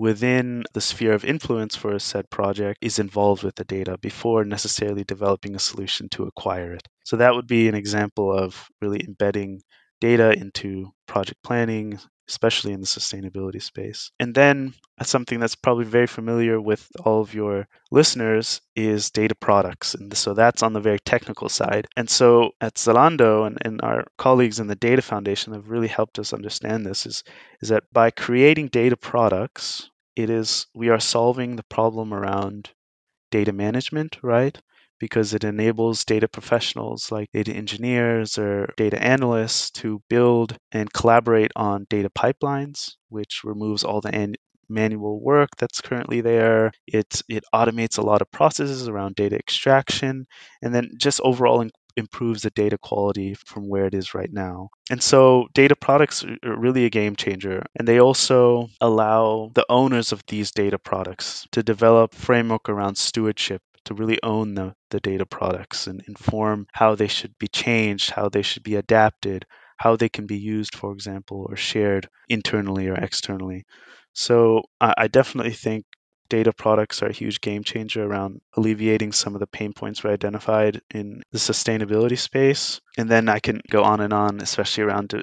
within 0.00 0.64
the 0.72 0.80
sphere 0.80 1.12
of 1.12 1.24
influence 1.24 1.76
for 1.76 1.92
a 1.92 2.00
said 2.00 2.28
project 2.30 2.78
is 2.80 2.98
involved 2.98 3.42
with 3.42 3.54
the 3.56 3.64
data 3.64 3.98
before 3.98 4.44
necessarily 4.44 5.04
developing 5.04 5.54
a 5.54 5.58
solution 5.58 6.08
to 6.08 6.24
acquire 6.24 6.72
it 6.72 6.88
so 7.04 7.16
that 7.16 7.34
would 7.34 7.46
be 7.46 7.68
an 7.68 7.74
example 7.74 8.32
of 8.32 8.68
really 8.80 9.04
embedding 9.06 9.60
data 10.00 10.32
into 10.32 10.90
project 11.06 11.42
planning 11.42 11.98
especially 12.30 12.72
in 12.72 12.80
the 12.80 12.86
sustainability 12.86 13.60
space. 13.60 14.12
And 14.20 14.32
then 14.32 14.72
uh, 14.98 15.04
something 15.04 15.40
that's 15.40 15.56
probably 15.56 15.84
very 15.84 16.06
familiar 16.06 16.60
with 16.60 16.88
all 17.04 17.20
of 17.20 17.34
your 17.34 17.66
listeners 17.90 18.60
is 18.76 19.10
data 19.10 19.34
products. 19.34 19.94
And 19.94 20.16
so 20.16 20.32
that's 20.32 20.62
on 20.62 20.72
the 20.72 20.80
very 20.80 21.00
technical 21.00 21.48
side. 21.48 21.88
And 21.96 22.08
so 22.08 22.52
at 22.60 22.76
Zalando 22.76 23.46
and, 23.46 23.58
and 23.62 23.80
our 23.82 24.04
colleagues 24.16 24.60
in 24.60 24.68
the 24.68 24.76
Data 24.76 25.02
Foundation 25.02 25.52
have 25.52 25.70
really 25.70 25.88
helped 25.88 26.20
us 26.20 26.32
understand 26.32 26.86
this 26.86 27.04
is, 27.04 27.24
is 27.60 27.70
that 27.70 27.82
by 27.92 28.12
creating 28.12 28.68
data 28.68 28.96
products, 28.96 29.89
it 30.22 30.30
is 30.30 30.66
we 30.74 30.88
are 30.88 31.00
solving 31.00 31.56
the 31.56 31.62
problem 31.64 32.12
around 32.14 32.70
data 33.30 33.52
management, 33.52 34.18
right? 34.22 34.58
because 35.00 35.34
it 35.34 35.44
enables 35.44 36.04
data 36.04 36.28
professionals 36.28 37.10
like 37.10 37.30
data 37.32 37.52
engineers 37.52 38.38
or 38.38 38.72
data 38.76 39.02
analysts 39.02 39.70
to 39.70 40.02
build 40.10 40.56
and 40.72 40.92
collaborate 40.92 41.50
on 41.56 41.86
data 41.90 42.10
pipelines, 42.10 42.92
which 43.08 43.42
removes 43.44 43.82
all 43.84 44.00
the 44.02 44.14
an- 44.14 44.34
manual 44.68 45.20
work 45.20 45.48
that's 45.58 45.80
currently 45.80 46.20
there. 46.20 46.70
It, 46.86 47.22
it 47.28 47.44
automates 47.54 47.98
a 47.98 48.02
lot 48.02 48.22
of 48.22 48.30
processes 48.30 48.88
around 48.88 49.16
data 49.16 49.36
extraction 49.36 50.26
and 50.62 50.74
then 50.74 50.90
just 50.98 51.20
overall 51.22 51.62
improves 52.00 52.42
the 52.42 52.50
data 52.50 52.76
quality 52.76 53.34
from 53.34 53.68
where 53.68 53.86
it 53.86 53.94
is 53.94 54.12
right 54.14 54.32
now. 54.32 54.70
And 54.90 55.00
so 55.00 55.46
data 55.54 55.76
products 55.76 56.24
are 56.24 56.58
really 56.58 56.84
a 56.84 56.90
game 56.90 57.14
changer. 57.14 57.64
And 57.76 57.86
they 57.86 58.00
also 58.00 58.66
allow 58.80 59.52
the 59.54 59.66
owners 59.68 60.10
of 60.10 60.24
these 60.26 60.50
data 60.50 60.78
products 60.78 61.46
to 61.52 61.62
develop 61.62 62.14
framework 62.14 62.68
around 62.68 62.96
stewardship 62.96 63.62
to 63.84 63.94
really 63.94 64.18
own 64.22 64.54
the, 64.54 64.74
the 64.90 65.00
data 65.00 65.24
products 65.24 65.86
and 65.86 66.02
inform 66.08 66.66
how 66.72 66.94
they 66.94 67.06
should 67.08 67.34
be 67.38 67.48
changed, 67.48 68.10
how 68.10 68.28
they 68.28 68.42
should 68.42 68.62
be 68.62 68.76
adapted, 68.76 69.46
how 69.76 69.96
they 69.96 70.08
can 70.08 70.26
be 70.26 70.36
used, 70.36 70.74
for 70.74 70.92
example, 70.92 71.46
or 71.48 71.56
shared 71.56 72.08
internally 72.28 72.88
or 72.88 72.94
externally. 72.94 73.64
So 74.12 74.62
I, 74.80 74.94
I 74.98 75.08
definitely 75.08 75.52
think 75.54 75.84
data 76.30 76.52
products 76.52 77.02
are 77.02 77.08
a 77.08 77.12
huge 77.12 77.42
game 77.42 77.62
changer 77.62 78.02
around 78.02 78.40
alleviating 78.56 79.12
some 79.12 79.34
of 79.34 79.40
the 79.40 79.46
pain 79.46 79.74
points 79.74 80.02
we 80.02 80.10
identified 80.10 80.80
in 80.94 81.22
the 81.32 81.38
sustainability 81.38 82.16
space. 82.16 82.80
And 82.96 83.10
then 83.10 83.28
I 83.28 83.40
can 83.40 83.60
go 83.68 83.84
on 83.84 84.00
and 84.00 84.14
on, 84.14 84.40
especially 84.40 84.84
around 84.84 85.22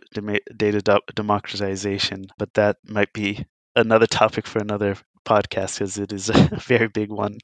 data 0.55 1.01
democratization, 1.15 2.27
but 2.37 2.53
that 2.53 2.77
might 2.85 3.11
be 3.13 3.45
another 3.75 4.05
topic 4.05 4.45
for 4.45 4.59
another 4.59 4.95
podcast 5.25 5.79
because 5.79 5.97
it 5.97 6.13
is 6.13 6.29
a 6.33 6.49
very 6.67 6.87
big 6.87 7.09
one. 7.09 7.39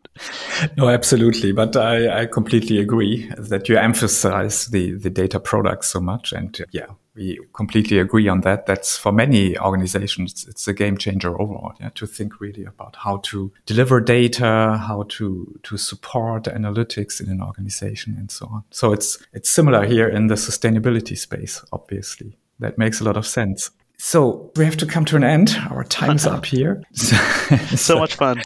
No, 0.78 0.89
absolutely. 0.89 1.52
But 1.52 1.76
I, 1.76 2.21
I 2.21 2.26
completely 2.28 2.80
agree 2.80 3.32
that 3.38 3.69
you 3.69 3.78
emphasize 3.78 4.67
the, 4.67 4.93
the 4.93 5.10
data 5.10 5.39
products 5.39 5.88
so 5.88 5.99
much. 5.99 6.34
And 6.34 6.58
yeah, 6.71 6.88
we 7.15 7.39
completely 7.54 7.99
agree 7.99 8.28
on 8.28 8.41
that. 8.41 8.65
That's 8.65 8.97
for 8.97 9.12
many 9.12 9.58
organizations, 9.58 10.45
it's 10.47 10.67
a 10.67 10.73
game 10.73 10.97
changer 10.97 11.39
overall. 11.39 11.73
Yeah, 11.80 11.89
to 11.95 12.08
think 12.08 12.39
really 12.39 12.65
about 12.65 12.95
how 12.95 13.17
to 13.17 13.52
deliver 13.65 14.02
data, 14.02 14.82
how 14.88 15.06
to 15.10 15.60
to 15.63 15.78
support 15.78 16.45
analytics 16.45 17.21
in 17.21 17.30
an 17.30 17.41
organization, 17.41 18.15
and 18.17 18.32
so 18.32 18.47
on. 18.47 18.63
So 18.71 18.93
it's 18.93 19.17
it's 19.34 19.49
similar 19.49 19.86
here 19.86 20.08
in 20.08 20.28
the 20.28 20.36
sustainability 20.36 21.17
space. 21.17 21.63
Obviously, 21.71 22.38
that 22.60 22.78
makes 22.78 22.99
a 22.99 23.04
lot 23.04 23.17
of 23.17 23.28
sense. 23.28 23.69
So 23.97 24.52
we 24.56 24.65
have 24.65 24.78
to 24.78 24.86
come 24.86 25.06
to 25.06 25.15
an 25.15 25.23
end. 25.23 25.56
Our 25.69 25.84
time's 25.84 26.26
up 26.36 26.45
here. 26.45 26.84
so 26.93 27.99
much 27.99 28.15
fun. 28.15 28.41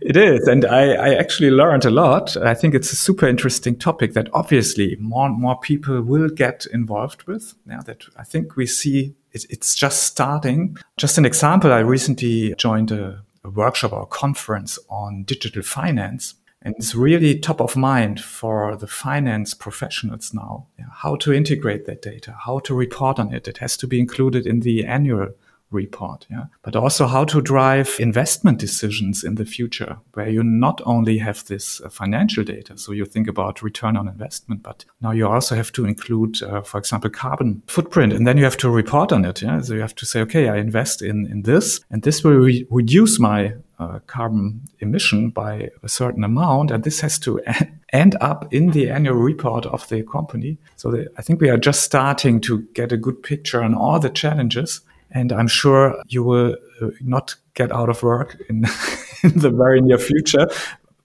It 0.00 0.16
is. 0.16 0.46
And 0.48 0.64
I, 0.64 0.92
I, 0.92 1.14
actually 1.14 1.50
learned 1.50 1.84
a 1.84 1.90
lot. 1.90 2.36
I 2.36 2.54
think 2.54 2.74
it's 2.74 2.92
a 2.92 2.96
super 2.96 3.26
interesting 3.26 3.76
topic 3.76 4.14
that 4.14 4.28
obviously 4.32 4.96
more 4.98 5.26
and 5.26 5.38
more 5.38 5.58
people 5.58 6.00
will 6.00 6.28
get 6.28 6.66
involved 6.72 7.24
with. 7.24 7.54
Yeah, 7.68 7.82
that 7.84 8.04
I 8.16 8.24
think 8.24 8.56
we 8.56 8.66
see 8.66 9.14
it, 9.32 9.44
it's 9.50 9.74
just 9.74 10.04
starting. 10.04 10.76
Just 10.96 11.18
an 11.18 11.26
example, 11.26 11.72
I 11.72 11.80
recently 11.80 12.54
joined 12.56 12.90
a, 12.90 13.22
a 13.44 13.50
workshop 13.50 13.92
or 13.92 14.02
a 14.02 14.06
conference 14.06 14.78
on 14.88 15.24
digital 15.24 15.62
finance. 15.62 16.34
And 16.62 16.74
it's 16.76 16.94
really 16.94 17.38
top 17.38 17.60
of 17.60 17.76
mind 17.76 18.20
for 18.20 18.74
the 18.76 18.88
finance 18.88 19.54
professionals 19.54 20.34
now. 20.34 20.66
Yeah, 20.78 20.86
how 20.92 21.16
to 21.16 21.32
integrate 21.32 21.86
that 21.86 22.02
data, 22.02 22.36
how 22.44 22.58
to 22.60 22.74
report 22.74 23.18
on 23.18 23.32
it. 23.32 23.46
It 23.46 23.58
has 23.58 23.76
to 23.78 23.86
be 23.86 24.00
included 24.00 24.46
in 24.46 24.60
the 24.60 24.84
annual 24.84 25.28
report. 25.70 26.26
Yeah. 26.30 26.44
But 26.62 26.76
also 26.76 27.06
how 27.06 27.24
to 27.26 27.40
drive 27.40 27.96
investment 27.98 28.58
decisions 28.58 29.24
in 29.24 29.34
the 29.34 29.44
future 29.44 29.98
where 30.14 30.28
you 30.28 30.42
not 30.42 30.80
only 30.84 31.18
have 31.18 31.44
this 31.44 31.80
uh, 31.80 31.88
financial 31.88 32.44
data. 32.44 32.78
So 32.78 32.92
you 32.92 33.04
think 33.04 33.28
about 33.28 33.62
return 33.62 33.96
on 33.96 34.08
investment, 34.08 34.62
but 34.62 34.84
now 35.00 35.10
you 35.10 35.26
also 35.28 35.54
have 35.54 35.72
to 35.72 35.84
include, 35.84 36.42
uh, 36.42 36.62
for 36.62 36.78
example, 36.78 37.10
carbon 37.10 37.62
footprint. 37.66 38.12
And 38.12 38.26
then 38.26 38.38
you 38.38 38.44
have 38.44 38.56
to 38.58 38.70
report 38.70 39.12
on 39.12 39.24
it. 39.24 39.42
Yeah. 39.42 39.60
So 39.60 39.74
you 39.74 39.80
have 39.80 39.94
to 39.96 40.06
say, 40.06 40.20
okay, 40.22 40.48
I 40.48 40.56
invest 40.56 41.02
in, 41.02 41.26
in 41.26 41.42
this 41.42 41.80
and 41.90 42.02
this 42.02 42.24
will 42.24 42.32
re- 42.32 42.66
reduce 42.70 43.18
my 43.18 43.54
uh, 43.78 44.00
carbon 44.06 44.60
emission 44.80 45.30
by 45.30 45.70
a 45.82 45.88
certain 45.88 46.24
amount. 46.24 46.70
And 46.70 46.82
this 46.82 47.00
has 47.00 47.18
to 47.20 47.40
end 47.92 48.16
up 48.20 48.52
in 48.52 48.72
the 48.72 48.90
annual 48.90 49.16
report 49.16 49.66
of 49.66 49.88
the 49.88 50.02
company. 50.02 50.58
So 50.76 50.90
the, 50.90 51.08
I 51.16 51.22
think 51.22 51.40
we 51.40 51.48
are 51.48 51.56
just 51.56 51.82
starting 51.82 52.40
to 52.42 52.62
get 52.74 52.92
a 52.92 52.96
good 52.96 53.22
picture 53.22 53.62
on 53.62 53.74
all 53.74 54.00
the 54.00 54.10
challenges 54.10 54.80
and 55.10 55.32
I'm 55.32 55.48
sure 55.48 56.00
you 56.08 56.22
will 56.22 56.56
uh, 56.80 56.88
not 57.00 57.34
get 57.54 57.72
out 57.72 57.88
of 57.88 58.02
work 58.02 58.40
in, 58.48 58.64
in 59.22 59.38
the 59.38 59.50
very 59.50 59.80
near 59.80 59.98
future. 59.98 60.48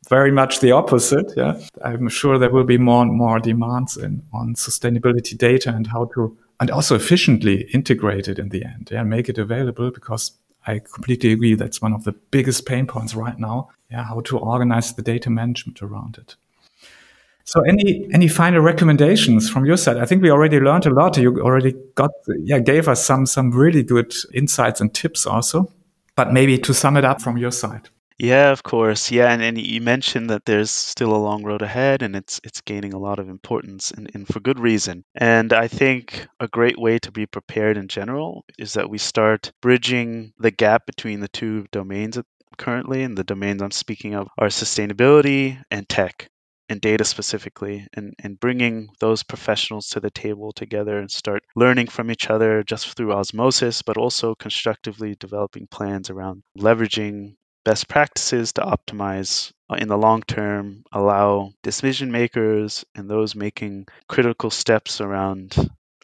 Very 0.09 0.31
much 0.31 0.59
the 0.59 0.71
opposite. 0.71 1.31
Yeah. 1.37 1.59
I'm 1.83 2.09
sure 2.09 2.37
there 2.37 2.51
will 2.51 2.65
be 2.65 2.77
more 2.77 3.01
and 3.01 3.13
more 3.13 3.39
demands 3.39 3.97
in, 3.97 4.21
on 4.33 4.55
sustainability 4.55 5.37
data 5.37 5.69
and 5.69 5.87
how 5.87 6.05
to, 6.13 6.37
and 6.59 6.69
also 6.69 6.95
efficiently 6.95 7.61
integrate 7.73 8.27
it 8.27 8.37
in 8.37 8.49
the 8.49 8.65
end. 8.65 8.89
Yeah. 8.91 9.03
Make 9.03 9.29
it 9.29 9.37
available 9.37 9.91
because 9.91 10.33
I 10.67 10.79
completely 10.79 11.31
agree. 11.31 11.55
That's 11.55 11.81
one 11.81 11.93
of 11.93 12.03
the 12.03 12.11
biggest 12.11 12.65
pain 12.65 12.85
points 12.85 13.15
right 13.15 13.39
now. 13.39 13.69
Yeah. 13.89 14.03
How 14.03 14.19
to 14.21 14.37
organize 14.37 14.93
the 14.93 15.01
data 15.01 15.29
management 15.29 15.81
around 15.81 16.17
it. 16.17 16.35
So 17.45 17.61
any 17.61 18.07
any 18.13 18.27
final 18.27 18.61
recommendations 18.61 19.49
from 19.49 19.65
your 19.65 19.77
side? 19.77 19.97
I 19.97 20.05
think 20.05 20.21
we 20.21 20.31
already 20.31 20.59
learned 20.59 20.85
a 20.85 20.89
lot. 20.89 21.17
You 21.17 21.41
already 21.41 21.73
got 21.95 22.11
yeah 22.43 22.59
gave 22.59 22.87
us 22.87 23.05
some 23.05 23.25
some 23.25 23.51
really 23.51 23.83
good 23.83 24.13
insights 24.33 24.81
and 24.81 24.93
tips 24.93 25.25
also. 25.25 25.71
But 26.15 26.31
maybe 26.31 26.57
to 26.59 26.73
sum 26.73 26.95
it 26.95 27.05
up 27.05 27.21
from 27.21 27.37
your 27.37 27.51
side. 27.51 27.89
Yeah, 28.19 28.51
of 28.51 28.61
course. 28.61 29.11
Yeah, 29.11 29.33
and, 29.33 29.41
and 29.41 29.59
you 29.59 29.81
mentioned 29.81 30.29
that 30.29 30.45
there's 30.45 30.69
still 30.69 31.15
a 31.15 31.17
long 31.17 31.43
road 31.43 31.61
ahead 31.61 32.03
and 32.03 32.15
it's 32.15 32.39
it's 32.43 32.61
gaining 32.61 32.93
a 32.93 32.99
lot 32.99 33.19
of 33.19 33.27
importance 33.27 33.91
and, 33.91 34.09
and 34.13 34.27
for 34.27 34.39
good 34.39 34.59
reason. 34.59 35.03
And 35.15 35.51
I 35.51 35.67
think 35.67 36.25
a 36.39 36.47
great 36.47 36.79
way 36.79 36.99
to 36.99 37.11
be 37.11 37.25
prepared 37.25 37.75
in 37.75 37.87
general 37.87 38.45
is 38.57 38.73
that 38.73 38.89
we 38.89 38.99
start 38.99 39.51
bridging 39.61 40.33
the 40.39 40.51
gap 40.51 40.85
between 40.85 41.19
the 41.19 41.27
two 41.27 41.65
domains 41.71 42.17
currently 42.57 43.03
and 43.03 43.17
the 43.17 43.23
domains 43.23 43.61
I'm 43.61 43.71
speaking 43.71 44.13
of 44.13 44.27
are 44.37 44.47
sustainability 44.47 45.61
and 45.71 45.89
tech 45.89 46.29
and 46.69 46.81
data 46.81 47.03
specifically 47.03 47.87
and, 47.93 48.13
and 48.19 48.39
bringing 48.39 48.89
those 48.99 49.23
professionals 49.23 49.87
to 49.89 49.99
the 49.99 50.11
table 50.11 50.51
together 50.51 50.99
and 50.99 51.11
start 51.11 51.43
learning 51.55 51.87
from 51.87 52.09
each 52.09 52.29
other 52.29 52.63
just 52.63 52.95
through 52.95 53.13
osmosis, 53.13 53.81
but 53.81 53.97
also 53.97 54.35
constructively 54.35 55.15
developing 55.19 55.67
plans 55.67 56.09
around 56.09 56.43
leveraging 56.57 57.35
best 57.65 57.87
practices 57.87 58.51
to 58.53 58.61
optimize 58.61 59.51
uh, 59.69 59.75
in 59.75 59.87
the 59.87 59.97
long 59.97 60.21
term, 60.23 60.83
allow 60.91 61.51
decision 61.63 62.11
makers 62.11 62.83
and 62.95 63.09
those 63.09 63.35
making 63.35 63.87
critical 64.07 64.49
steps 64.49 64.99
around. 65.01 65.55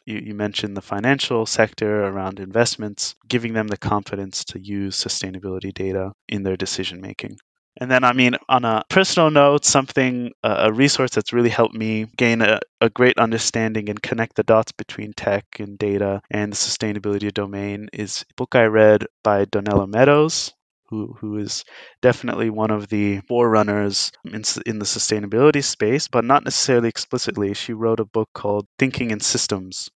You, 0.06 0.18
you 0.18 0.34
mentioned 0.34 0.76
the 0.76 0.82
financial 0.82 1.44
sector 1.46 2.04
around 2.06 2.40
investments, 2.40 3.14
giving 3.28 3.52
them 3.52 3.68
the 3.68 3.76
confidence 3.76 4.44
to 4.46 4.58
use 4.58 4.96
sustainability 4.96 5.72
data 5.72 6.12
in 6.28 6.42
their 6.42 6.56
decision 6.56 7.00
making. 7.00 7.38
And 7.76 7.90
then, 7.90 8.02
I 8.02 8.12
mean, 8.12 8.34
on 8.48 8.64
a 8.64 8.82
personal 8.88 9.30
note, 9.30 9.64
something, 9.64 10.32
uh, 10.42 10.68
a 10.68 10.72
resource 10.72 11.12
that's 11.12 11.32
really 11.32 11.50
helped 11.50 11.74
me 11.74 12.06
gain 12.16 12.42
a, 12.42 12.60
a 12.80 12.90
great 12.90 13.18
understanding 13.18 13.88
and 13.88 14.02
connect 14.02 14.36
the 14.36 14.42
dots 14.42 14.72
between 14.72 15.12
tech 15.12 15.44
and 15.58 15.78
data 15.78 16.20
and 16.30 16.52
the 16.52 16.56
sustainability 16.56 17.32
domain 17.32 17.88
is 17.92 18.24
a 18.28 18.34
book 18.34 18.54
I 18.54 18.64
read 18.64 19.06
by 19.22 19.44
Donella 19.44 19.88
Meadows, 19.88 20.52
who, 20.88 21.14
who 21.20 21.38
is 21.38 21.64
definitely 22.02 22.50
one 22.50 22.72
of 22.72 22.88
the 22.88 23.20
forerunners 23.20 24.10
in, 24.24 24.42
in 24.66 24.78
the 24.80 24.84
sustainability 24.84 25.62
space, 25.62 26.08
but 26.08 26.24
not 26.24 26.44
necessarily 26.44 26.88
explicitly. 26.88 27.54
She 27.54 27.72
wrote 27.72 28.00
a 28.00 28.04
book 28.04 28.28
called 28.34 28.66
Thinking 28.78 29.12
in 29.12 29.20
Systems. 29.20 29.88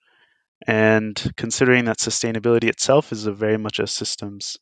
And 0.68 1.22
considering 1.36 1.86
that 1.86 1.98
sustainability 1.98 2.70
itself 2.70 3.12
is 3.12 3.26
a 3.26 3.34
very 3.34 3.58
much 3.58 3.80
a 3.80 3.88
systems 3.88 4.58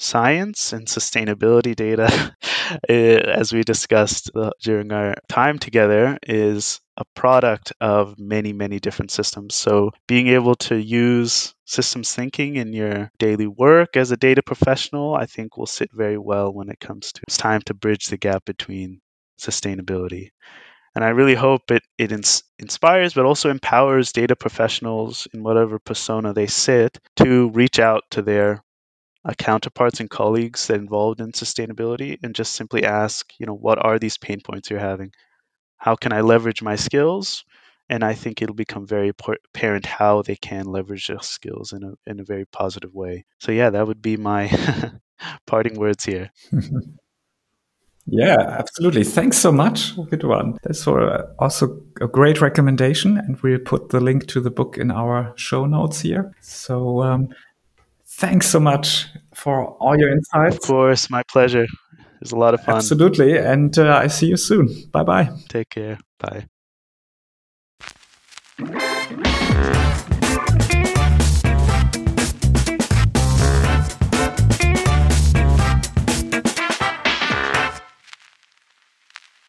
science 0.00 0.72
and 0.72 0.86
sustainability 0.86 1.76
data, 1.76 2.34
eh, 2.88 3.18
as 3.18 3.52
we 3.52 3.62
discussed 3.62 4.30
uh, 4.34 4.50
during 4.62 4.92
our 4.92 5.14
time 5.28 5.58
together, 5.58 6.18
is 6.26 6.80
a 6.96 7.04
product 7.14 7.72
of 7.80 8.18
many, 8.18 8.52
many 8.52 8.80
different 8.80 9.10
systems. 9.10 9.54
So, 9.54 9.90
being 10.08 10.28
able 10.28 10.54
to 10.56 10.76
use 10.76 11.54
systems 11.66 12.14
thinking 12.14 12.56
in 12.56 12.72
your 12.72 13.10
daily 13.18 13.46
work 13.46 13.96
as 13.96 14.10
a 14.10 14.16
data 14.16 14.42
professional, 14.42 15.14
I 15.14 15.26
think 15.26 15.56
will 15.56 15.66
sit 15.66 15.90
very 15.92 16.18
well 16.18 16.52
when 16.52 16.70
it 16.70 16.80
comes 16.80 17.12
to 17.12 17.20
it's 17.28 17.36
time 17.36 17.60
to 17.66 17.74
bridge 17.74 18.06
the 18.06 18.16
gap 18.16 18.44
between 18.46 19.00
sustainability. 19.38 20.30
And 20.94 21.04
I 21.04 21.10
really 21.10 21.34
hope 21.34 21.70
it, 21.70 21.82
it 21.98 22.12
ins- 22.12 22.42
inspires, 22.58 23.14
but 23.14 23.24
also 23.24 23.50
empowers 23.50 24.12
data 24.12 24.34
professionals 24.36 25.28
in 25.32 25.42
whatever 25.42 25.78
persona 25.78 26.32
they 26.32 26.46
sit 26.46 26.98
to 27.16 27.50
reach 27.50 27.78
out 27.78 28.02
to 28.10 28.22
their 28.22 28.62
counterparts 29.36 30.00
and 30.00 30.08
colleagues 30.08 30.66
that 30.66 30.80
involved 30.80 31.20
in 31.20 31.32
sustainability 31.32 32.18
and 32.22 32.34
just 32.34 32.52
simply 32.54 32.84
ask, 32.84 33.32
you 33.38 33.46
know, 33.46 33.54
what 33.54 33.84
are 33.84 33.98
these 33.98 34.18
pain 34.18 34.40
points 34.40 34.70
you're 34.70 34.80
having? 34.80 35.12
How 35.76 35.94
can 35.94 36.12
I 36.12 36.20
leverage 36.20 36.62
my 36.62 36.76
skills? 36.76 37.44
And 37.88 38.04
I 38.04 38.14
think 38.14 38.40
it'll 38.40 38.54
become 38.54 38.86
very 38.86 39.10
apparent 39.10 39.84
how 39.84 40.22
they 40.22 40.36
can 40.36 40.66
leverage 40.66 41.08
their 41.08 41.20
skills 41.20 41.72
in 41.72 41.82
a 41.82 41.92
in 42.06 42.20
a 42.20 42.24
very 42.24 42.46
positive 42.46 42.94
way. 42.94 43.24
So 43.40 43.50
yeah, 43.52 43.70
that 43.70 43.86
would 43.86 44.00
be 44.00 44.16
my 44.16 44.48
parting 45.46 45.78
words 45.78 46.04
here. 46.04 46.30
Yeah, 48.06 48.38
absolutely. 48.40 49.04
Thanks 49.04 49.38
so 49.38 49.52
much. 49.52 49.94
Good 50.08 50.24
one. 50.24 50.58
That's 50.64 50.82
for 50.82 51.32
also 51.38 51.80
a 52.00 52.08
great 52.08 52.40
recommendation. 52.40 53.16
And 53.18 53.40
we'll 53.40 53.60
put 53.60 53.90
the 53.90 54.00
link 54.00 54.26
to 54.28 54.40
the 54.40 54.50
book 54.50 54.78
in 54.78 54.90
our 54.90 55.32
show 55.36 55.64
notes 55.64 56.00
here. 56.00 56.34
So 56.40 57.02
um, 57.02 57.28
Thanks 58.20 58.46
so 58.50 58.60
much 58.60 59.06
for 59.34 59.64
all 59.80 59.98
your 59.98 60.10
insights. 60.10 60.56
Of 60.56 60.60
course, 60.60 61.08
my 61.08 61.22
pleasure. 61.22 61.62
It 61.64 62.20
was 62.20 62.32
a 62.32 62.36
lot 62.36 62.52
of 62.52 62.62
fun. 62.62 62.76
Absolutely. 62.76 63.38
And 63.38 63.78
uh, 63.78 63.96
I 63.96 64.08
see 64.08 64.26
you 64.26 64.36
soon. 64.36 64.68
Bye 64.92 65.04
bye. 65.04 65.30
Take 65.48 65.70
care. 65.70 65.98
Bye. 66.18 66.46